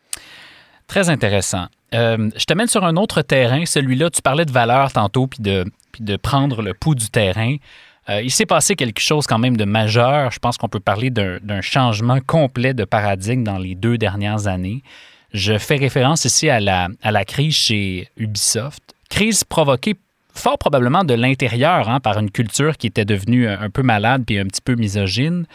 Très 0.86 1.08
intéressant. 1.08 1.66
Euh, 1.94 2.30
je 2.36 2.44
t'amène 2.44 2.66
sur 2.66 2.84
un 2.84 2.96
autre 2.96 3.22
terrain, 3.22 3.64
celui-là, 3.64 4.10
tu 4.10 4.20
parlais 4.20 4.44
de 4.44 4.50
valeur 4.50 4.92
tantôt, 4.92 5.26
puis 5.26 5.40
de, 5.40 5.64
puis 5.92 6.02
de 6.02 6.16
prendre 6.16 6.60
le 6.60 6.74
pouls 6.74 6.94
du 6.94 7.08
terrain. 7.08 7.56
Euh, 8.08 8.22
il 8.22 8.30
s'est 8.30 8.46
passé 8.46 8.76
quelque 8.76 9.00
chose 9.00 9.26
quand 9.26 9.38
même 9.38 9.56
de 9.56 9.64
majeur. 9.64 10.30
Je 10.30 10.38
pense 10.38 10.56
qu'on 10.56 10.68
peut 10.68 10.80
parler 10.80 11.10
d'un 11.10 11.60
changement 11.60 12.20
complet 12.20 12.74
de 12.74 12.84
paradigme 12.84 13.44
dans 13.44 13.58
les 13.58 13.74
deux 13.74 13.98
dernières 13.98 14.46
années. 14.46 14.82
Je 15.32 15.58
fais 15.58 15.76
référence 15.76 16.24
ici 16.24 16.48
à 16.48 16.60
la, 16.60 17.24
crise 17.24 17.54
chez 17.54 18.08
Ubisoft. 18.16 18.94
Crise 19.08 19.44
provoquée 19.44 19.96
fort 20.34 20.58
probablement 20.58 21.04
de 21.04 21.14
l'intérieur 21.14 21.88
hein, 21.88 22.00
par 22.00 22.18
une 22.18 22.30
culture 22.30 22.76
qui 22.76 22.88
était 22.88 23.04
devenue 23.04 23.48
un 23.48 23.70
peu 23.70 23.82
malade 23.82 24.24
puis 24.26 24.38
un 24.38 24.46
petit 24.46 24.62
peu 24.62 24.74
misogyne. 24.74 25.46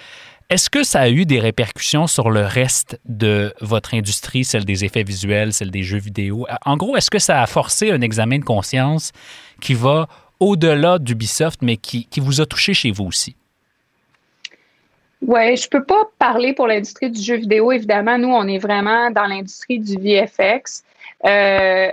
Est-ce 0.49 0.71
que 0.71 0.83
ça 0.83 1.01
a 1.01 1.09
eu 1.09 1.25
des 1.25 1.39
répercussions 1.39 2.07
sur 2.07 2.31
le 2.31 2.41
reste 2.41 2.99
de 3.05 3.53
votre 3.61 3.93
industrie, 3.93 4.43
celle 4.43 4.65
des 4.65 4.83
effets 4.83 5.03
visuels, 5.03 5.53
celle 5.53 5.69
des 5.69 5.83
jeux 5.83 5.99
vidéo? 5.99 6.47
En 6.65 6.75
gros, 6.75 6.97
est-ce 6.97 7.11
que 7.11 7.19
ça 7.19 7.43
a 7.43 7.45
forcé 7.45 7.91
un 7.91 8.01
examen 8.01 8.39
de 8.39 8.43
conscience 8.43 9.11
qui 9.61 9.75
va 9.75 10.07
au-delà 10.39 10.99
d'Ubisoft, 10.99 11.61
mais 11.61 11.77
qui, 11.77 12.07
vous 12.17 12.41
a 12.41 12.45
touché 12.45 12.73
chez 12.73 12.91
vous 12.91 13.05
aussi? 13.05 13.35
Oui, 15.21 15.57
je 15.57 15.67
peux 15.67 15.83
pas 15.83 16.09
parler 16.17 16.53
pour 16.53 16.67
l'industrie 16.67 17.11
du 17.11 17.21
jeu 17.21 17.35
vidéo. 17.35 17.71
Évidemment, 17.71 18.17
nous, 18.17 18.29
on 18.29 18.47
est 18.47 18.57
vraiment 18.57 19.11
dans 19.11 19.25
l'industrie 19.25 19.79
du 19.79 19.97
VFX. 19.97 20.83
Euh, 21.25 21.91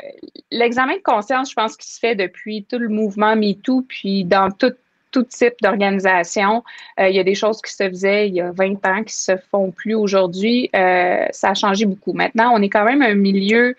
l'examen 0.53 0.95
de 0.95 1.03
conscience, 1.03 1.51
je 1.51 1.55
pense 1.55 1.77
qu'il 1.77 1.91
se 1.91 1.99
fait 1.99 2.15
depuis 2.15 2.65
tout 2.65 2.79
le 2.79 2.89
mouvement 2.89 3.35
MeToo, 3.35 3.83
puis 3.89 4.25
dans 4.25 4.51
tout, 4.53 4.73
tout 5.17 5.25
type 5.25 5.55
d'organisation. 5.63 6.63
Euh, 7.01 7.09
il 7.09 7.17
y 7.17 7.19
a 7.19 7.25
des 7.25 7.35
choses 7.35 7.63
qui 7.63 7.73
se 7.73 7.89
faisaient 7.89 8.29
il 8.29 8.35
y 8.35 8.41
a 8.43 8.51
20 8.53 8.87
ans 8.87 9.03
qui 9.03 9.15
se 9.15 9.33
font 9.51 9.71
plus 9.71 9.95
aujourd'hui. 9.95 10.69
Euh, 10.75 11.27
ça 11.31 11.51
a 11.51 11.55
changé 11.55 11.87
beaucoup. 11.87 12.13
Maintenant, 12.13 12.53
on 12.55 12.61
est 12.61 12.69
quand 12.69 12.85
même 12.85 13.03
un 13.03 13.15
milieu 13.15 13.75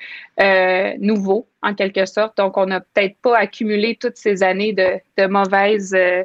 nouveau 0.99 1.45
en 1.61 1.73
quelque 1.73 2.05
sorte. 2.05 2.37
Donc, 2.37 2.57
on 2.57 2.65
n'a 2.65 2.79
peut-être 2.79 3.17
pas 3.21 3.37
accumulé 3.37 3.97
toutes 3.99 4.17
ces 4.17 4.43
années 4.43 4.73
de, 4.73 5.27
mauvaises 5.27 5.93
euh, 5.93 5.99
euh, 6.19 6.23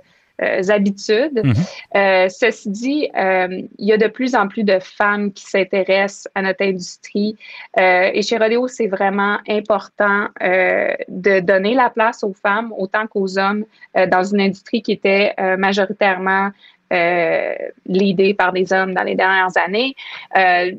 habitudes. 0.68 1.40
Mhm. 1.42 1.54
Euh, 1.96 2.28
ceci 2.28 2.70
dit, 2.70 3.08
il 3.14 3.86
y 3.86 3.92
a 3.92 3.96
de 3.96 4.08
plus 4.08 4.34
en 4.34 4.48
plus 4.48 4.64
de 4.64 4.78
femmes 4.80 5.32
qui 5.32 5.44
s'intéressent 5.44 6.28
à 6.34 6.42
notre 6.42 6.64
industrie. 6.64 7.36
et 7.76 8.22
chez 8.22 8.38
Rodeo, 8.38 8.68
c'est 8.68 8.86
vraiment 8.86 9.38
important 9.48 10.28
de 10.40 11.40
donner 11.40 11.74
la 11.74 11.90
place 11.90 12.24
aux 12.24 12.34
femmes 12.34 12.72
autant 12.76 13.06
qu'aux 13.06 13.38
hommes 13.38 13.64
dans 13.94 14.24
une 14.24 14.40
industrie 14.40 14.82
qui 14.82 14.92
était 14.92 15.34
majoritairement 15.58 16.50
euh, 16.92 17.54
l'idée 17.86 18.34
par 18.34 18.52
des 18.52 18.70
hommes 18.70 18.92
dans 18.92 19.02
les 19.02 19.14
dernières 19.14 19.56
années. 19.56 19.94
Euh, 20.36 20.72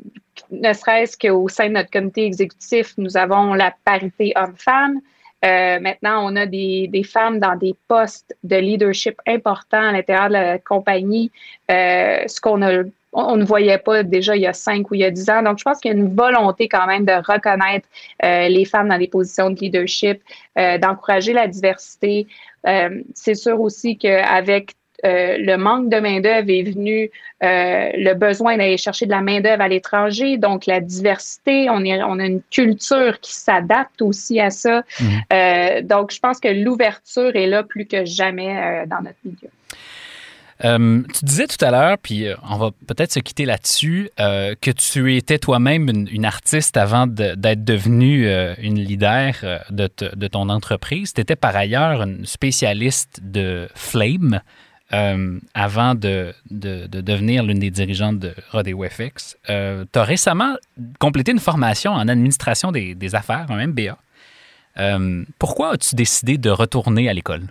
ne 0.51 0.73
serait-ce 0.73 1.17
qu'au 1.17 1.47
sein 1.49 1.69
de 1.69 1.73
notre 1.73 1.89
comité 1.89 2.25
exécutif, 2.25 2.93
nous 2.97 3.17
avons 3.17 3.55
la 3.55 3.73
parité 3.83 4.31
homme-femme. 4.35 4.99
Euh, 5.43 5.79
maintenant, 5.79 6.25
on 6.25 6.35
a 6.35 6.45
des, 6.45 6.87
des, 6.87 7.03
femmes 7.03 7.39
dans 7.39 7.55
des 7.55 7.75
postes 7.87 8.35
de 8.43 8.55
leadership 8.55 9.19
importants 9.27 9.89
à 9.89 9.91
l'intérieur 9.91 10.27
de 10.29 10.33
la 10.33 10.59
compagnie, 10.59 11.31
ce 11.69 12.41
qu'on 12.41 12.61
a 12.61 12.83
on 13.15 13.35
ne 13.35 13.45
voyait 13.45 13.77
pas 13.77 14.01
déjà 14.01 14.35
il 14.35 14.41
y 14.41 14.47
a 14.47 14.53
cinq 14.53 14.89
ou 14.89 14.95
il 14.95 15.01
y 15.01 15.03
a 15.03 15.11
dix 15.11 15.29
ans. 15.29 15.43
Donc, 15.43 15.59
je 15.59 15.63
pense 15.63 15.79
qu'il 15.79 15.91
y 15.91 15.93
a 15.93 15.97
une 15.97 16.15
volonté 16.15 16.67
quand 16.67 16.87
même 16.87 17.05
de 17.05 17.13
reconnaître 17.13 17.87
les 18.23 18.65
femmes 18.65 18.89
dans 18.89 18.97
des 18.97 19.07
positions 19.07 19.51
de 19.51 19.59
leadership, 19.59 20.19
d'encourager 20.55 21.31
la 21.31 21.45
diversité. 21.47 22.25
c'est 23.13 23.35
sûr 23.35 23.61
aussi 23.61 23.99
qu'avec 23.99 24.73
euh, 25.05 25.37
le 25.37 25.57
manque 25.57 25.89
de 25.89 25.97
main-d'œuvre 25.97 26.49
est 26.49 26.63
venu 26.63 27.11
euh, 27.43 27.89
le 27.93 28.13
besoin 28.13 28.55
d'aller 28.57 28.77
chercher 28.77 29.05
de 29.05 29.11
la 29.11 29.21
main-d'œuvre 29.21 29.61
à 29.61 29.67
l'étranger, 29.67 30.37
donc 30.37 30.65
la 30.65 30.79
diversité, 30.79 31.69
on, 31.69 31.83
est, 31.83 32.01
on 32.03 32.19
a 32.19 32.25
une 32.25 32.41
culture 32.49 33.19
qui 33.19 33.33
s'adapte 33.33 34.01
aussi 34.01 34.39
à 34.39 34.49
ça. 34.49 34.83
Mhm. 35.01 35.07
Euh, 35.33 35.81
donc, 35.81 36.13
je 36.13 36.19
pense 36.19 36.39
que 36.39 36.47
l'ouverture 36.47 37.35
est 37.35 37.47
là 37.47 37.63
plus 37.63 37.85
que 37.85 38.05
jamais 38.05 38.85
dans 38.87 39.01
notre 39.01 39.17
milieu. 39.25 39.49
tu 41.13 41.25
disais 41.25 41.47
tout 41.47 41.63
à 41.65 41.71
l'heure, 41.71 41.97
puis 41.97 42.27
on 42.49 42.55
va 42.55 42.69
peut-être 42.87 43.11
se 43.11 43.19
quitter 43.19 43.43
là-dessus, 43.43 44.09
que 44.17 44.71
tu 44.71 45.17
étais 45.17 45.37
toi-même 45.37 45.89
une, 45.89 46.25
artiste 46.25 46.77
avant 46.77 47.07
d'être 47.07 47.65
devenue 47.65 48.25
une 48.61 48.79
leader 48.79 49.33
de, 49.69 49.89
de, 50.15 50.27
ton 50.27 50.47
entreprise. 50.47 51.13
Tu 51.13 51.19
étais 51.19 51.35
par 51.35 51.57
ailleurs 51.57 52.03
une 52.03 52.25
spécialiste 52.25 53.19
de 53.21 53.67
Flame, 53.75 54.39
euh, 54.93 55.39
avant 55.53 55.95
de, 55.95 56.33
devenir 56.49 57.43
l'une 57.43 57.59
des 57.59 57.71
dirigeantes 57.71 58.19
de 58.19 58.33
Rodeo 58.51 58.83
FX. 58.83 59.37
Euh, 59.49 59.85
tu 59.91 59.99
as 59.99 60.03
récemment 60.03 60.55
complété 60.99 61.31
une 61.31 61.39
formation 61.39 61.91
en 61.91 62.07
administration 62.07 62.71
des, 62.71 63.15
affaires, 63.15 63.47
un 63.49 63.67
MBA. 63.67 63.97
pourquoi 65.39 65.73
as-tu 65.73 65.95
décidé 65.95 66.37
de 66.37 66.49
retourner 66.49 67.09
à 67.09 67.13
l'école? 67.13 67.43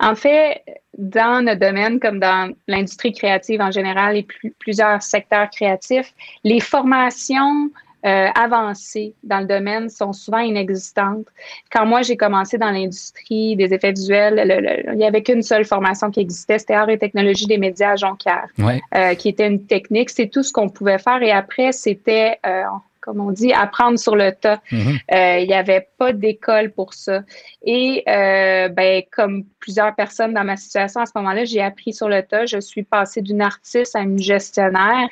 En 0.00 0.16
fait, 0.16 0.62
dans 0.98 1.44
notre 1.44 1.60
domaine, 1.60 2.00
comme 2.00 2.18
dans 2.18 2.52
l'industrie 2.66 3.12
créative 3.12 3.60
en 3.60 3.70
général 3.70 4.16
et 4.16 4.26
plusieurs 4.58 5.00
secteurs 5.00 5.48
créatifs, 5.50 6.12
les 6.42 6.60
formations 6.60 7.70
euh, 8.04 8.28
avancées 8.34 9.14
dans 9.22 9.40
le 9.40 9.46
domaine 9.46 9.88
sont 9.88 10.12
souvent 10.12 10.38
inexistantes. 10.38 11.26
Quand 11.70 11.86
moi, 11.86 12.02
j'ai 12.02 12.16
commencé 12.16 12.58
dans 12.58 12.70
l'industrie 12.70 13.54
des 13.56 13.72
effets 13.72 13.92
visuels, 13.92 14.42
il 14.90 14.98
n'y 14.98 15.04
avait 15.04 15.22
qu'une 15.22 15.42
seule 15.42 15.64
formation 15.64 16.10
qui 16.10 16.20
existait, 16.20 16.58
c'était 16.58 16.74
Art 16.74 16.88
et 16.88 16.98
technologie 16.98 17.46
des 17.46 17.58
médias 17.58 17.92
à 17.92 17.96
Jonquière, 17.96 18.48
euh, 18.94 19.14
qui 19.14 19.28
était 19.28 19.46
une 19.46 19.64
technique. 19.66 20.10
C'est 20.10 20.26
tout 20.26 20.42
ce 20.42 20.52
qu'on 20.52 20.68
pouvait 20.68 20.98
faire. 20.98 21.22
Et 21.22 21.30
après, 21.30 21.72
c'était, 21.72 22.38
euh, 22.44 22.64
comme 23.02 23.20
on 23.20 23.32
dit, 23.32 23.52
apprendre 23.52 23.98
sur 23.98 24.16
le 24.16 24.32
tas. 24.32 24.60
Mhm. 24.70 24.98
Euh, 25.12 25.38
il 25.40 25.48
n'y 25.48 25.54
avait 25.54 25.88
pas 25.98 26.12
d'école 26.12 26.70
pour 26.70 26.94
ça. 26.94 27.22
Et 27.64 28.04
euh, 28.08 28.68
ben, 28.68 29.02
comme 29.10 29.44
plusieurs 29.58 29.94
personnes 29.94 30.32
dans 30.32 30.44
ma 30.44 30.56
situation 30.56 31.00
à 31.00 31.06
ce 31.06 31.12
moment-là, 31.16 31.44
j'ai 31.44 31.60
appris 31.60 31.92
sur 31.92 32.08
le 32.08 32.22
tas. 32.22 32.46
Je 32.46 32.60
suis 32.60 32.84
passée 32.84 33.20
d'une 33.20 33.42
artiste 33.42 33.94
à 33.96 34.00
une 34.00 34.18
gestionnaire. 34.18 35.08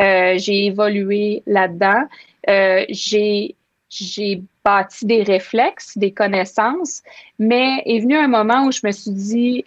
Euh, 0.00 0.34
j'ai 0.38 0.66
évolué 0.66 1.42
là-dedans. 1.46 2.08
j'ai 2.48 3.54
j'ai 3.90 4.42
bâti 4.64 5.06
des 5.06 5.22
réflexes, 5.22 5.96
des 5.96 6.10
connaissances, 6.10 7.02
mais 7.38 7.80
est 7.86 8.00
venu 8.00 8.16
un 8.16 8.26
moment 8.26 8.64
où 8.64 8.72
je 8.72 8.80
me 8.82 8.90
suis 8.90 9.12
dit, 9.12 9.64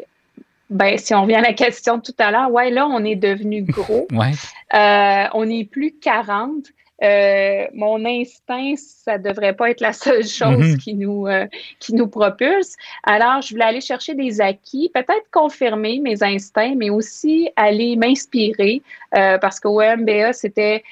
ben, 0.69 0.97
si 0.97 1.15
on 1.15 1.25
vient 1.25 1.39
à 1.39 1.43
la 1.43 1.53
question 1.53 2.01
tout 2.01 2.15
à 2.17 2.31
l'heure, 2.31 2.51
ouais, 2.51 2.69
là, 2.69 2.87
on 2.87 3.05
est 3.05 3.15
devenu 3.15 3.61
gros. 3.61 4.05
ouais. 4.11 5.29
on 5.33 5.45
n'est 5.45 5.63
plus 5.63 5.93
40. 6.01 6.73
Euh, 7.03 7.65
mon 7.73 8.03
instinct, 8.05 8.73
ça 8.75 9.17
devrait 9.17 9.53
pas 9.53 9.69
être 9.69 9.81
la 9.81 9.93
seule 9.93 10.23
chose 10.27 10.71
mhm. 10.71 10.77
qui 10.77 10.95
nous 10.95 11.27
euh, 11.27 11.45
qui 11.79 11.93
nous 11.93 12.07
propulse. 12.07 12.75
Alors, 13.03 13.41
je 13.41 13.51
voulais 13.51 13.65
aller 13.65 13.81
chercher 13.81 14.15
des 14.15 14.41
acquis, 14.41 14.89
peut-être 14.93 15.25
confirmer 15.31 15.99
mes 15.99 16.23
instincts, 16.23 16.75
mais 16.75 16.89
aussi 16.89 17.49
aller 17.55 17.95
m'inspirer 17.95 18.81
euh, 19.15 19.37
parce 19.37 19.59
qu'au 19.59 19.81
MBA, 19.81 20.33
c'était 20.33 20.83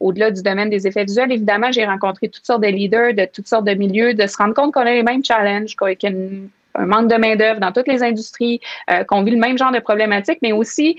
au-delà 0.00 0.32
du 0.32 0.42
domaine 0.42 0.70
des 0.70 0.88
effets 0.88 1.04
visuels. 1.04 1.30
Évidemment, 1.30 1.70
j'ai 1.70 1.84
rencontré 1.84 2.28
toutes 2.28 2.44
sortes 2.44 2.62
de 2.62 2.68
leaders 2.68 3.14
de 3.14 3.26
toutes 3.32 3.46
sortes 3.46 3.64
de 3.64 3.74
milieux, 3.74 4.12
de 4.12 4.26
se 4.26 4.36
rendre 4.36 4.54
compte 4.54 4.74
qu'on 4.74 4.80
a 4.80 4.92
les 4.92 5.04
mêmes 5.04 5.24
challenges, 5.24 5.76
qu'il 5.76 5.96
y 6.02 6.06
a 6.06 6.80
un 6.80 6.86
manque 6.86 7.08
de 7.08 7.16
main 7.16 7.36
d'œuvre 7.36 7.60
dans 7.60 7.70
toutes 7.70 7.86
les 7.86 8.02
industries, 8.02 8.60
qu'on 9.06 9.22
vit 9.22 9.30
le 9.30 9.38
même 9.38 9.56
genre 9.56 9.70
de 9.70 9.78
problématiques, 9.78 10.40
mais 10.42 10.50
aussi 10.50 10.96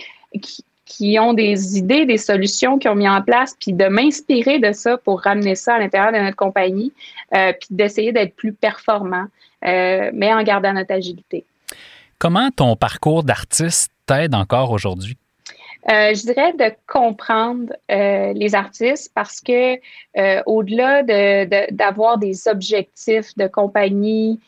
qui 0.88 1.20
ont 1.20 1.34
des 1.34 1.78
idées, 1.78 2.06
des 2.06 2.18
solutions 2.18 2.80
qui 2.80 2.88
ont 2.88 2.96
mis 2.96 3.10
en 3.10 3.22
place, 3.22 3.56
puis 3.60 3.74
de 3.74 3.86
m'inspirer 3.88 4.60
de 4.60 4.72
ça 4.72 4.98
pour 4.98 5.22
ramener 5.22 5.56
ça 5.56 5.76
à 5.76 5.80
l'intérieur 5.80 6.14
de 6.14 6.18
notre 6.18 6.38
compagnie, 6.38 6.94
euh, 7.36 7.52
puis 7.52 7.68
d'essayer 7.72 8.14
d'être 8.14 8.36
plus 8.36 8.54
performant, 8.54 9.26
euh, 9.66 10.10
mais 10.14 10.34
en 10.34 10.42
gardant 10.44 10.74
notre 10.74 10.94
agilité. 10.94 11.46
Comment 12.18 12.50
ton 12.52 12.76
parcours 12.76 13.24
d'artiste 13.24 13.92
t'aide 14.06 14.34
encore 14.34 14.72
aujourd'hui? 14.72 15.18
Euh, 15.90 16.14
je 16.14 16.22
dirais 16.22 16.54
de 16.54 16.74
comprendre 16.88 17.74
les 17.90 18.56
artistes 18.56 19.12
parce 19.14 19.40
que 19.40 19.78
au-delà 20.46 21.04
d'avoir 21.72 22.18
des 22.18 22.48
objectifs 22.48 23.36
de 23.38 23.48
compagnie, 23.48 24.40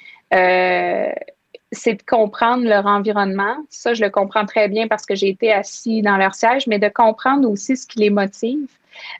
c'est 1.71 1.95
de 1.95 2.03
comprendre 2.03 2.63
leur 2.63 2.85
environnement. 2.85 3.57
Ça, 3.69 3.93
je 3.93 4.03
le 4.03 4.09
comprends 4.09 4.45
très 4.45 4.67
bien 4.67 4.87
parce 4.87 5.05
que 5.05 5.15
j'ai 5.15 5.29
été 5.29 5.51
assis 5.53 6.01
dans 6.01 6.17
leur 6.17 6.33
siège, 6.33 6.67
mais 6.67 6.79
de 6.79 6.89
comprendre 6.89 7.49
aussi 7.49 7.77
ce 7.77 7.85
qui 7.85 7.99
les 7.99 8.09
motive. 8.09 8.67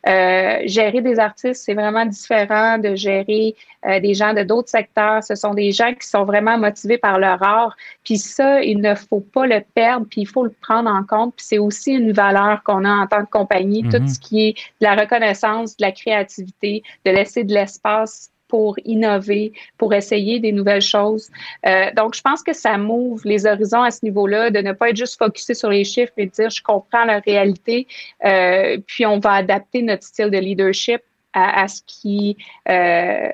Euh, 0.08 0.60
gérer 0.66 1.02
des 1.02 1.20
artistes, 1.20 1.64
c'est 1.66 1.74
vraiment 1.74 2.06
différent 2.06 2.78
de 2.78 2.96
gérer 2.96 3.56
euh, 3.86 4.00
des 4.00 4.14
gens 4.14 4.34
de 4.34 4.44
d'autres 4.44 4.70
secteurs. 4.70 5.24
Ce 5.24 5.36
sont 5.36 5.54
des 5.54 5.72
gens 5.72 5.94
qui 5.94 6.08
sont 6.08 6.26
vraiment 6.26 6.58
motivés 6.58 6.98
par 6.98 7.20
leur 7.20 7.42
art. 7.44 7.78
Puis 8.04 8.18
ça, 8.18 8.62
il 8.62 8.82
ne 8.82 8.96
faut 8.96 9.22
pas 9.22 9.46
le 9.46 9.62
perdre, 9.76 10.06
puis 10.10 10.22
il 10.22 10.28
faut 10.28 10.44
le 10.44 10.54
prendre 10.62 10.90
en 10.90 11.04
compte. 11.04 11.36
Puis 11.36 11.46
c'est 11.46 11.60
aussi 11.60 11.94
une 11.94 12.12
valeur 12.12 12.64
qu'on 12.64 12.84
a 12.84 12.92
en 12.92 13.08
tant 13.08 13.24
que 13.24 13.30
compagnie, 13.30 13.84
tout 13.84 13.98
mm-hmm. 13.98 14.14
ce 14.14 14.20
qui 14.20 14.48
est 14.48 14.54
de 14.82 14.86
la 14.86 14.96
reconnaissance, 14.96 15.78
de 15.78 15.86
la 15.86 15.92
créativité, 15.92 16.84
de 17.06 17.12
laisser 17.12 17.44
de 17.44 17.54
l'espace 17.54 18.32
pour 18.50 18.76
innover, 18.84 19.54
pour 19.78 19.94
essayer 19.94 20.40
des 20.42 20.52
nouvelles 20.52 20.82
choses. 20.82 21.30
Euh, 21.66 21.92
donc, 21.96 22.16
je 22.16 22.22
pense 22.22 22.44
que 22.44 22.52
ça 22.52 22.78
m'ouvre 22.78 23.22
les 23.24 23.46
horizons 23.46 23.84
à 23.84 23.92
ce 23.92 24.04
niveau-là, 24.04 24.50
de 24.50 24.60
ne 24.60 24.74
pas 24.74 24.90
être 24.90 24.98
juste 24.98 25.18
focusé 25.18 25.54
sur 25.54 25.70
les 25.70 25.86
chiffres 25.86 26.12
et 26.18 26.26
de 26.26 26.32
dire 26.32 26.50
je 26.50 26.62
comprends 26.62 27.06
la 27.06 27.20
réalité, 27.20 27.88
euh, 28.26 28.78
puis 28.86 29.06
on 29.06 29.20
va 29.20 29.34
adapter 29.34 29.82
notre 29.82 30.04
style 30.04 30.30
de 30.30 30.38
leadership 30.38 31.02
à, 31.34 31.68
ce 31.68 31.82
qui 31.86 32.36
euh, 32.68 33.30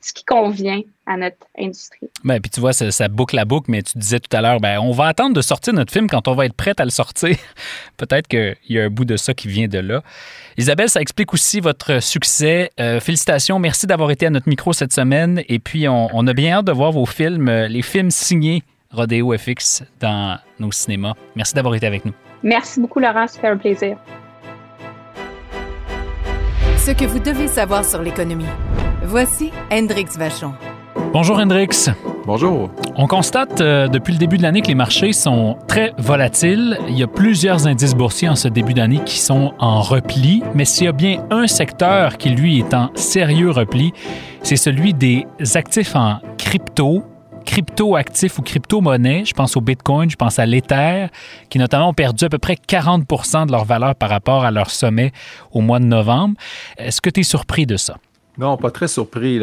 ce 0.00 0.12
qui 0.12 0.24
convient 0.24 0.80
à 1.06 1.16
notre 1.16 1.46
industrie. 1.58 2.08
Ben, 2.24 2.40
puis 2.40 2.50
tu 2.50 2.60
vois, 2.60 2.72
ça, 2.72 3.08
boucle 3.08 3.36
la 3.36 3.44
boucle, 3.44 3.70
mais 3.70 3.82
tu 3.82 3.98
disais 3.98 4.18
tout 4.18 4.34
à 4.34 4.40
l'heure, 4.40 4.60
ben, 4.60 4.78
on 4.78 4.92
va 4.92 5.06
attendre 5.06 5.34
de 5.34 5.42
sortir 5.42 5.74
notre 5.74 5.92
film 5.92 6.08
quand 6.08 6.26
on 6.28 6.34
va 6.34 6.46
être 6.46 6.54
prête 6.54 6.80
à 6.80 6.84
le 6.84 6.90
sortir. 6.90 7.36
Peut-être 7.96 8.26
qu'il 8.28 8.56
y 8.68 8.78
a 8.78 8.84
un 8.84 8.90
bout 8.90 9.04
de 9.04 9.16
ça 9.16 9.34
qui 9.34 9.48
vient 9.48 9.68
de 9.68 9.78
là. 9.78 10.02
Isabelle, 10.56 10.88
ça 10.88 11.00
explique 11.00 11.34
aussi 11.34 11.60
votre 11.60 12.02
succès. 12.02 12.70
Euh, 12.80 13.00
félicitations, 13.00 13.58
merci 13.58 13.86
d'avoir 13.86 14.10
été 14.10 14.26
à 14.26 14.30
notre 14.30 14.48
micro 14.48 14.72
cette 14.72 14.92
semaine. 14.92 15.42
Et 15.48 15.58
puis, 15.58 15.86
on, 15.88 16.26
a 16.26 16.32
bien 16.32 16.58
hâte 16.58 16.66
de 16.66 16.72
voir 16.72 16.92
vos 16.92 17.06
films, 17.06 17.48
euh, 17.48 17.68
les 17.68 17.82
films 17.82 18.10
signés 18.10 18.62
Rodeo 18.90 19.36
FX 19.36 19.84
dans 20.00 20.38
nos 20.58 20.72
cinémas. 20.72 21.14
Merci 21.36 21.54
d'avoir 21.54 21.74
été 21.74 21.86
avec 21.86 22.04
nous. 22.04 22.12
Merci 22.42 22.80
beaucoup, 22.80 23.00
Laurent. 23.00 23.26
C'était 23.26 23.48
un 23.48 23.56
plaisir. 23.56 23.98
Ce 26.78 26.92
que 26.92 27.04
vous 27.04 27.18
devez 27.18 27.46
savoir 27.46 27.84
sur 27.84 28.02
l'économie. 28.02 28.46
Voici 29.10 29.50
Hendrix 29.72 30.06
Vachon. 30.16 30.52
Bonjour 31.12 31.40
Hendrix. 31.40 31.88
Bonjour. 32.26 32.70
On 32.94 33.08
constate 33.08 33.60
euh, 33.60 33.88
depuis 33.88 34.12
le 34.12 34.20
début 34.20 34.38
de 34.38 34.44
l'année 34.44 34.62
que 34.62 34.68
les 34.68 34.76
marchés 34.76 35.12
sont 35.12 35.58
très 35.66 35.92
volatiles. 35.98 36.78
Il 36.88 36.96
y 36.96 37.02
a 37.02 37.08
plusieurs 37.08 37.66
indices 37.66 37.96
boursiers 37.96 38.28
en 38.28 38.36
ce 38.36 38.46
début 38.46 38.72
d'année 38.72 39.00
qui 39.04 39.18
sont 39.18 39.52
en 39.58 39.80
repli, 39.80 40.44
mais 40.54 40.64
s'il 40.64 40.84
y 40.84 40.88
a 40.88 40.92
bien 40.92 41.24
un 41.32 41.48
secteur 41.48 42.18
qui 42.18 42.28
lui 42.28 42.60
est 42.60 42.72
en 42.72 42.92
sérieux 42.94 43.50
repli, 43.50 43.92
c'est 44.44 44.54
celui 44.54 44.94
des 44.94 45.26
actifs 45.56 45.96
en 45.96 46.20
crypto, 46.38 47.02
crypto-actifs 47.44 48.38
ou 48.38 48.42
crypto-monnaies. 48.42 49.24
Je 49.24 49.34
pense 49.34 49.56
au 49.56 49.60
Bitcoin, 49.60 50.08
je 50.08 50.14
pense 50.14 50.38
à 50.38 50.46
l'Ether, 50.46 51.08
qui 51.48 51.58
notamment 51.58 51.88
ont 51.88 51.94
perdu 51.94 52.26
à 52.26 52.28
peu 52.28 52.38
près 52.38 52.54
40% 52.54 53.46
de 53.46 53.50
leur 53.50 53.64
valeur 53.64 53.96
par 53.96 54.08
rapport 54.08 54.44
à 54.44 54.52
leur 54.52 54.70
sommet 54.70 55.10
au 55.50 55.62
mois 55.62 55.80
de 55.80 55.86
novembre. 55.86 56.36
Est-ce 56.78 57.00
que 57.00 57.10
tu 57.10 57.20
es 57.20 57.24
surpris 57.24 57.66
de 57.66 57.76
ça? 57.76 57.96
Non, 58.38 58.56
pas 58.56 58.70
très 58.70 58.88
surpris. 58.88 59.40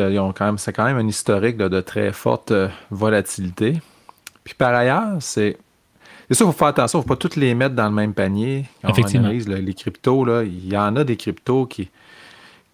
c'est 0.57 0.73
quand 0.73 0.85
même 0.85 0.97
un 0.97 1.07
historique 1.07 1.57
de 1.57 1.81
très 1.81 2.11
forte 2.11 2.51
euh, 2.51 2.67
volatilité. 2.89 3.79
Puis 4.43 4.53
par 4.53 4.73
ailleurs, 4.73 5.17
c'est. 5.19 5.57
C'est 6.29 6.33
ça, 6.33 6.43
il 6.43 6.47
faut 6.47 6.53
faire 6.53 6.67
attention, 6.67 6.99
il 6.99 7.03
ne 7.03 7.03
faut 7.03 7.15
pas 7.15 7.15
toutes 7.15 7.37
les 7.37 7.55
mettre 7.55 7.73
dans 7.73 7.87
le 7.87 7.93
même 7.93 8.13
panier. 8.13 8.65
Quand 8.81 8.89
Effectivement. 8.89 9.29
On 9.29 9.31
les 9.31 9.73
cryptos, 9.73 10.41
il 10.41 10.67
y 10.67 10.75
en 10.75 10.97
a 10.97 11.05
des 11.05 11.15
cryptos 11.15 11.67
qui, 11.67 11.89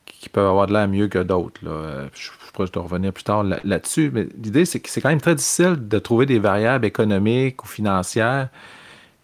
qui 0.06 0.30
peuvent 0.30 0.48
avoir 0.48 0.66
de 0.66 0.74
l'air 0.74 0.88
mieux 0.88 1.08
que 1.08 1.20
d'autres. 1.20 1.62
Euh, 1.68 2.08
je, 2.16 2.32
je, 2.66 2.72
dois 2.72 2.82
revenir 2.82 3.14
plus 3.14 3.24
tard 3.24 3.44
là-dessus. 3.44 4.10
mais 4.12 4.28
l'idée, 4.42 4.66
c'est 4.66 4.80
que 4.80 4.90
c'est 4.90 5.02
quand 5.02 5.10
même 5.10 5.22
très 5.22 5.36
difficile 5.36 5.76
de 5.88 6.00
trouver 6.00 6.26
des 6.26 6.40
variables 6.40 6.86
économiques 6.86 7.64
ou 7.64 7.68
financières 7.68 8.50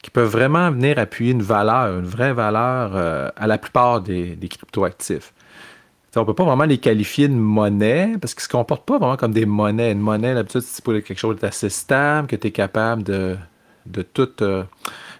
qui 0.03 0.11
peuvent 0.11 0.29
vraiment 0.29 0.69
venir 0.69 0.99
appuyer 0.99 1.31
une 1.31 1.41
valeur, 1.41 1.97
une 1.97 2.05
vraie 2.05 2.33
valeur 2.33 2.91
euh, 2.93 3.29
à 3.35 3.47
la 3.47 3.57
plupart 3.57 4.01
des, 4.01 4.35
des 4.35 4.47
cryptoactifs 4.47 5.33
on 6.15 6.21
ne 6.21 6.25
peut 6.25 6.33
pas 6.33 6.43
vraiment 6.43 6.65
les 6.65 6.77
qualifier 6.77 7.27
de 7.27 7.33
monnaie 7.33 8.15
parce 8.19 8.33
qu'ils 8.33 8.41
ne 8.41 8.45
se 8.45 8.49
comportent 8.49 8.85
pas 8.85 8.97
vraiment 8.97 9.17
comme 9.17 9.33
des 9.33 9.45
monnaies. 9.45 9.91
Une 9.91 9.99
monnaie, 9.99 10.33
d'habitude, 10.33 10.61
c'est 10.61 10.83
pour 10.83 10.93
quelque 10.93 11.17
chose 11.17 11.37
d'assez 11.37 11.69
stable, 11.69 12.27
que 12.27 12.35
tu 12.35 12.47
es 12.47 12.51
capable 12.51 13.03
de, 13.03 13.37
de 13.85 14.05
euh, 14.41 14.63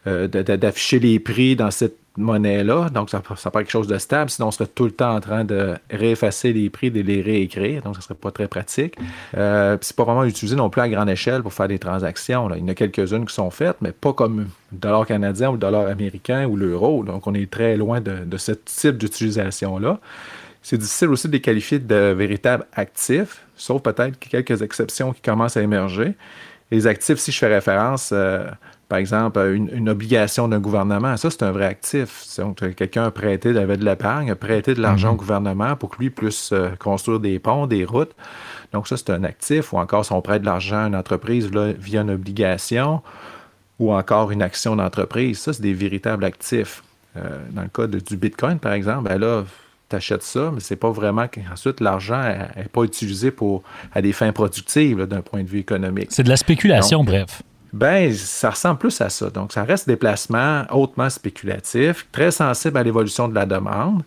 euh, 0.08 0.28
d'afficher 0.28 0.99
les 0.99 1.19
prix 1.19 1.56
dans 1.56 1.71
cette 1.71 1.97
monnaie-là. 2.17 2.89
Donc, 2.89 3.10
ça, 3.10 3.21
ça 3.38 3.52
pas 3.52 3.60
quelque 3.60 3.71
chose 3.71 3.88
de 3.88 3.97
stable. 3.97 4.30
Sinon, 4.30 4.47
on 4.47 4.52
serait 4.52 4.67
tout 4.67 4.86
le 4.86 4.91
temps 4.91 5.15
en 5.15 5.19
train 5.19 5.43
de 5.43 5.75
réeffacer 5.89 6.54
les 6.54 6.69
prix, 6.69 6.91
de 6.91 7.02
les 7.02 7.21
réécrire. 7.21 7.82
Donc, 7.82 7.95
ça 7.95 8.02
serait 8.02 8.15
pas 8.15 8.32
très 8.32 8.47
pratique. 8.47 8.95
Euh, 9.38 9.78
c'est 9.82 9.95
pas 9.95 10.04
vraiment 10.04 10.25
utilisé 10.25 10.56
non 10.56 10.69
plus 10.69 10.82
à 10.82 10.89
grande 10.89 11.10
échelle 11.10 11.41
pour 11.41 11.54
faire 11.54 11.67
des 11.67 11.80
transactions. 11.80 12.49
Il 12.56 12.62
y 12.62 12.63
en 12.63 12.67
a 12.67 12.73
quelques-unes 12.73 13.25
qui 13.25 13.34
sont 13.34 13.49
faites, 13.49 13.78
mais 13.82 13.91
pas 13.91 14.13
comme 14.13 14.47
le 14.71 14.78
dollar 14.78 15.06
canadien 15.06 15.49
ou 15.49 15.54
le 15.54 15.60
dollar 15.60 15.88
américain 15.88 16.45
ou 16.45 16.56
l'euro. 16.56 17.04
Donc, 17.04 17.28
on 17.28 17.34
est 17.34 17.49
très 17.49 17.78
loin 17.78 18.02
de, 18.02 18.25
de 18.25 18.38
ce 18.38 18.52
type 18.52 18.97
d'utilisation-là. 18.97 19.99
C'est 20.69 20.77
difficile 20.77 21.10
aussi 21.10 21.27
de 21.27 21.34
les 21.34 21.41
qualifier 21.41 21.79
de 21.79 22.13
véritables 22.15 22.67
actifs, 22.73 23.41
sauf 23.55 23.82
peut-être 23.82 24.19
quelques 24.19 24.62
exceptions 24.62 25.13
qui 25.13 25.21
commencent 25.21 25.58
à 25.58 25.63
émerger. 25.63 26.13
Les 26.69 26.86
actifs, 26.86 27.17
si 27.17 27.32
je 27.32 27.39
fais 27.39 27.51
référence, 27.51 28.12
euh, 28.13 28.47
par 28.88 28.99
exemple, 28.99 29.39
à 29.39 29.47
une, 29.47 29.89
obligation 29.89 30.47
d'un 30.47 30.60
gouvernement, 30.60 31.17
ça, 31.17 31.32
c'est 31.32 31.41
un 31.41 31.51
vrai 31.51 31.65
actif. 31.65 32.23
Donc, 32.38 32.58
quelqu'un 32.75 33.05
a 33.05 33.10
prêté, 33.10 33.49
avait 33.58 33.77
de 33.77 33.84
l'épargne, 33.84 34.29
a 34.29 34.36
prêté 34.36 34.75
de 34.75 34.79
l'argent 34.79 35.10
au 35.10 35.13
mhm. 35.13 35.17
gouvernement 35.17 35.75
pour 35.75 35.89
que 35.89 35.97
lui 35.97 36.12
puisse 36.12 36.51
euh, 36.51 36.69
construire 36.77 37.19
des 37.19 37.39
ponts, 37.39 37.65
des 37.65 37.84
routes. 37.84 38.15
Donc, 38.71 38.88
ça, 38.88 38.95
c'est 38.95 39.10
un 39.10 39.23
actif. 39.23 39.73
Ou 39.73 39.79
encore, 39.79 40.05
si 40.05 40.12
on 40.12 40.21
prête 40.21 40.41
de 40.41 40.45
l'argent 40.45 40.84
à 40.84 40.88
une 40.88 40.95
entreprise 40.95 41.49
via 41.49 42.01
une 42.01 42.12
obligation 42.12 43.01
ou 43.79 43.91
encore 43.91 44.29
une 44.29 44.43
action 44.43 44.75
d'entreprise, 44.75 45.39
ça, 45.39 45.51
c'est 45.51 45.63
des 45.63 45.73
véritables 45.73 46.25
actifs. 46.25 46.84
Euh, 47.17 47.39
dans 47.53 47.63
le 47.63 47.69
cas 47.69 47.88
du 47.88 48.17
Bitcoin, 48.17 48.60
par 48.60 48.73
exemple, 48.73 49.10
ben 49.10 49.17
là, 49.17 49.45
tu 49.89 49.95
achètes 49.95 50.23
ça, 50.23 50.52
mais 50.54 50.60
c'est 50.60 50.75
pas 50.75 50.91
vraiment 50.91 51.28
qu'ensuite 51.28 51.80
l'argent 51.82 52.21
n'est 52.56 52.65
pas 52.65 52.84
utilisé 52.84 53.32
pour, 53.32 53.63
à 53.93 54.02
des 54.02 54.13
fins 54.13 54.32
productives 54.32 55.06
d'un 55.06 55.21
point 55.21 55.43
de 55.43 55.47
vue 55.47 55.60
économique. 55.60 56.08
C'est 56.12 56.23
de 56.23 56.30
la 56.30 56.38
spéculation, 56.38 57.04
bref. 57.04 57.41
Ben, 57.71 58.12
ça 58.13 58.49
ressemble 58.49 58.80
plus 58.80 58.99
à 59.02 59.10
ça. 59.10 59.30
Donc, 59.30 59.54
ça 59.54 59.63
reste 59.63 59.88
des 59.88 59.95
placements 59.95 60.63
hautement 60.71 61.10
spéculatifs, 61.10 62.08
très 62.12 62.32
sensibles 62.32 62.78
à 62.78 62.84
l'évolution 62.84 63.28
de 63.28 63.36
la 63.36 63.45
demande. 63.45 64.04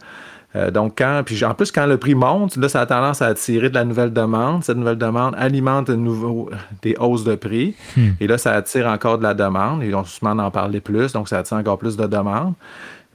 Euh, 0.54 0.70
donc, 0.70 0.94
quand, 0.98 1.22
puis 1.24 1.42
en 1.44 1.54
plus, 1.54 1.70
quand 1.70 1.86
le 1.86 1.96
prix 1.96 2.14
monte, 2.14 2.56
là, 2.56 2.68
ça 2.68 2.82
a 2.82 2.86
tendance 2.86 3.22
à 3.22 3.26
attirer 3.26 3.70
de 3.70 3.74
la 3.74 3.84
nouvelle 3.84 4.12
demande. 4.12 4.64
Cette 4.64 4.76
nouvelle 4.76 4.98
demande 4.98 5.34
alimente 5.38 5.86
de 5.86 5.94
nouveau, 5.94 6.50
des 6.82 6.96
hausses 6.98 7.24
de 7.24 7.36
prix. 7.36 7.74
Hmm. 7.96 8.10
Et 8.20 8.26
là, 8.26 8.36
ça 8.36 8.52
attire 8.52 8.86
encore 8.86 9.18
de 9.18 9.22
la 9.22 9.34
demande. 9.34 9.82
Et 9.82 9.94
on 9.94 10.04
se 10.04 10.20
demande 10.20 10.38
d'en 10.38 10.50
parler 10.50 10.80
plus, 10.80 11.12
donc 11.12 11.28
ça 11.28 11.38
attire 11.38 11.56
encore 11.56 11.78
plus 11.78 11.96
de 11.96 12.06
demande. 12.06 12.54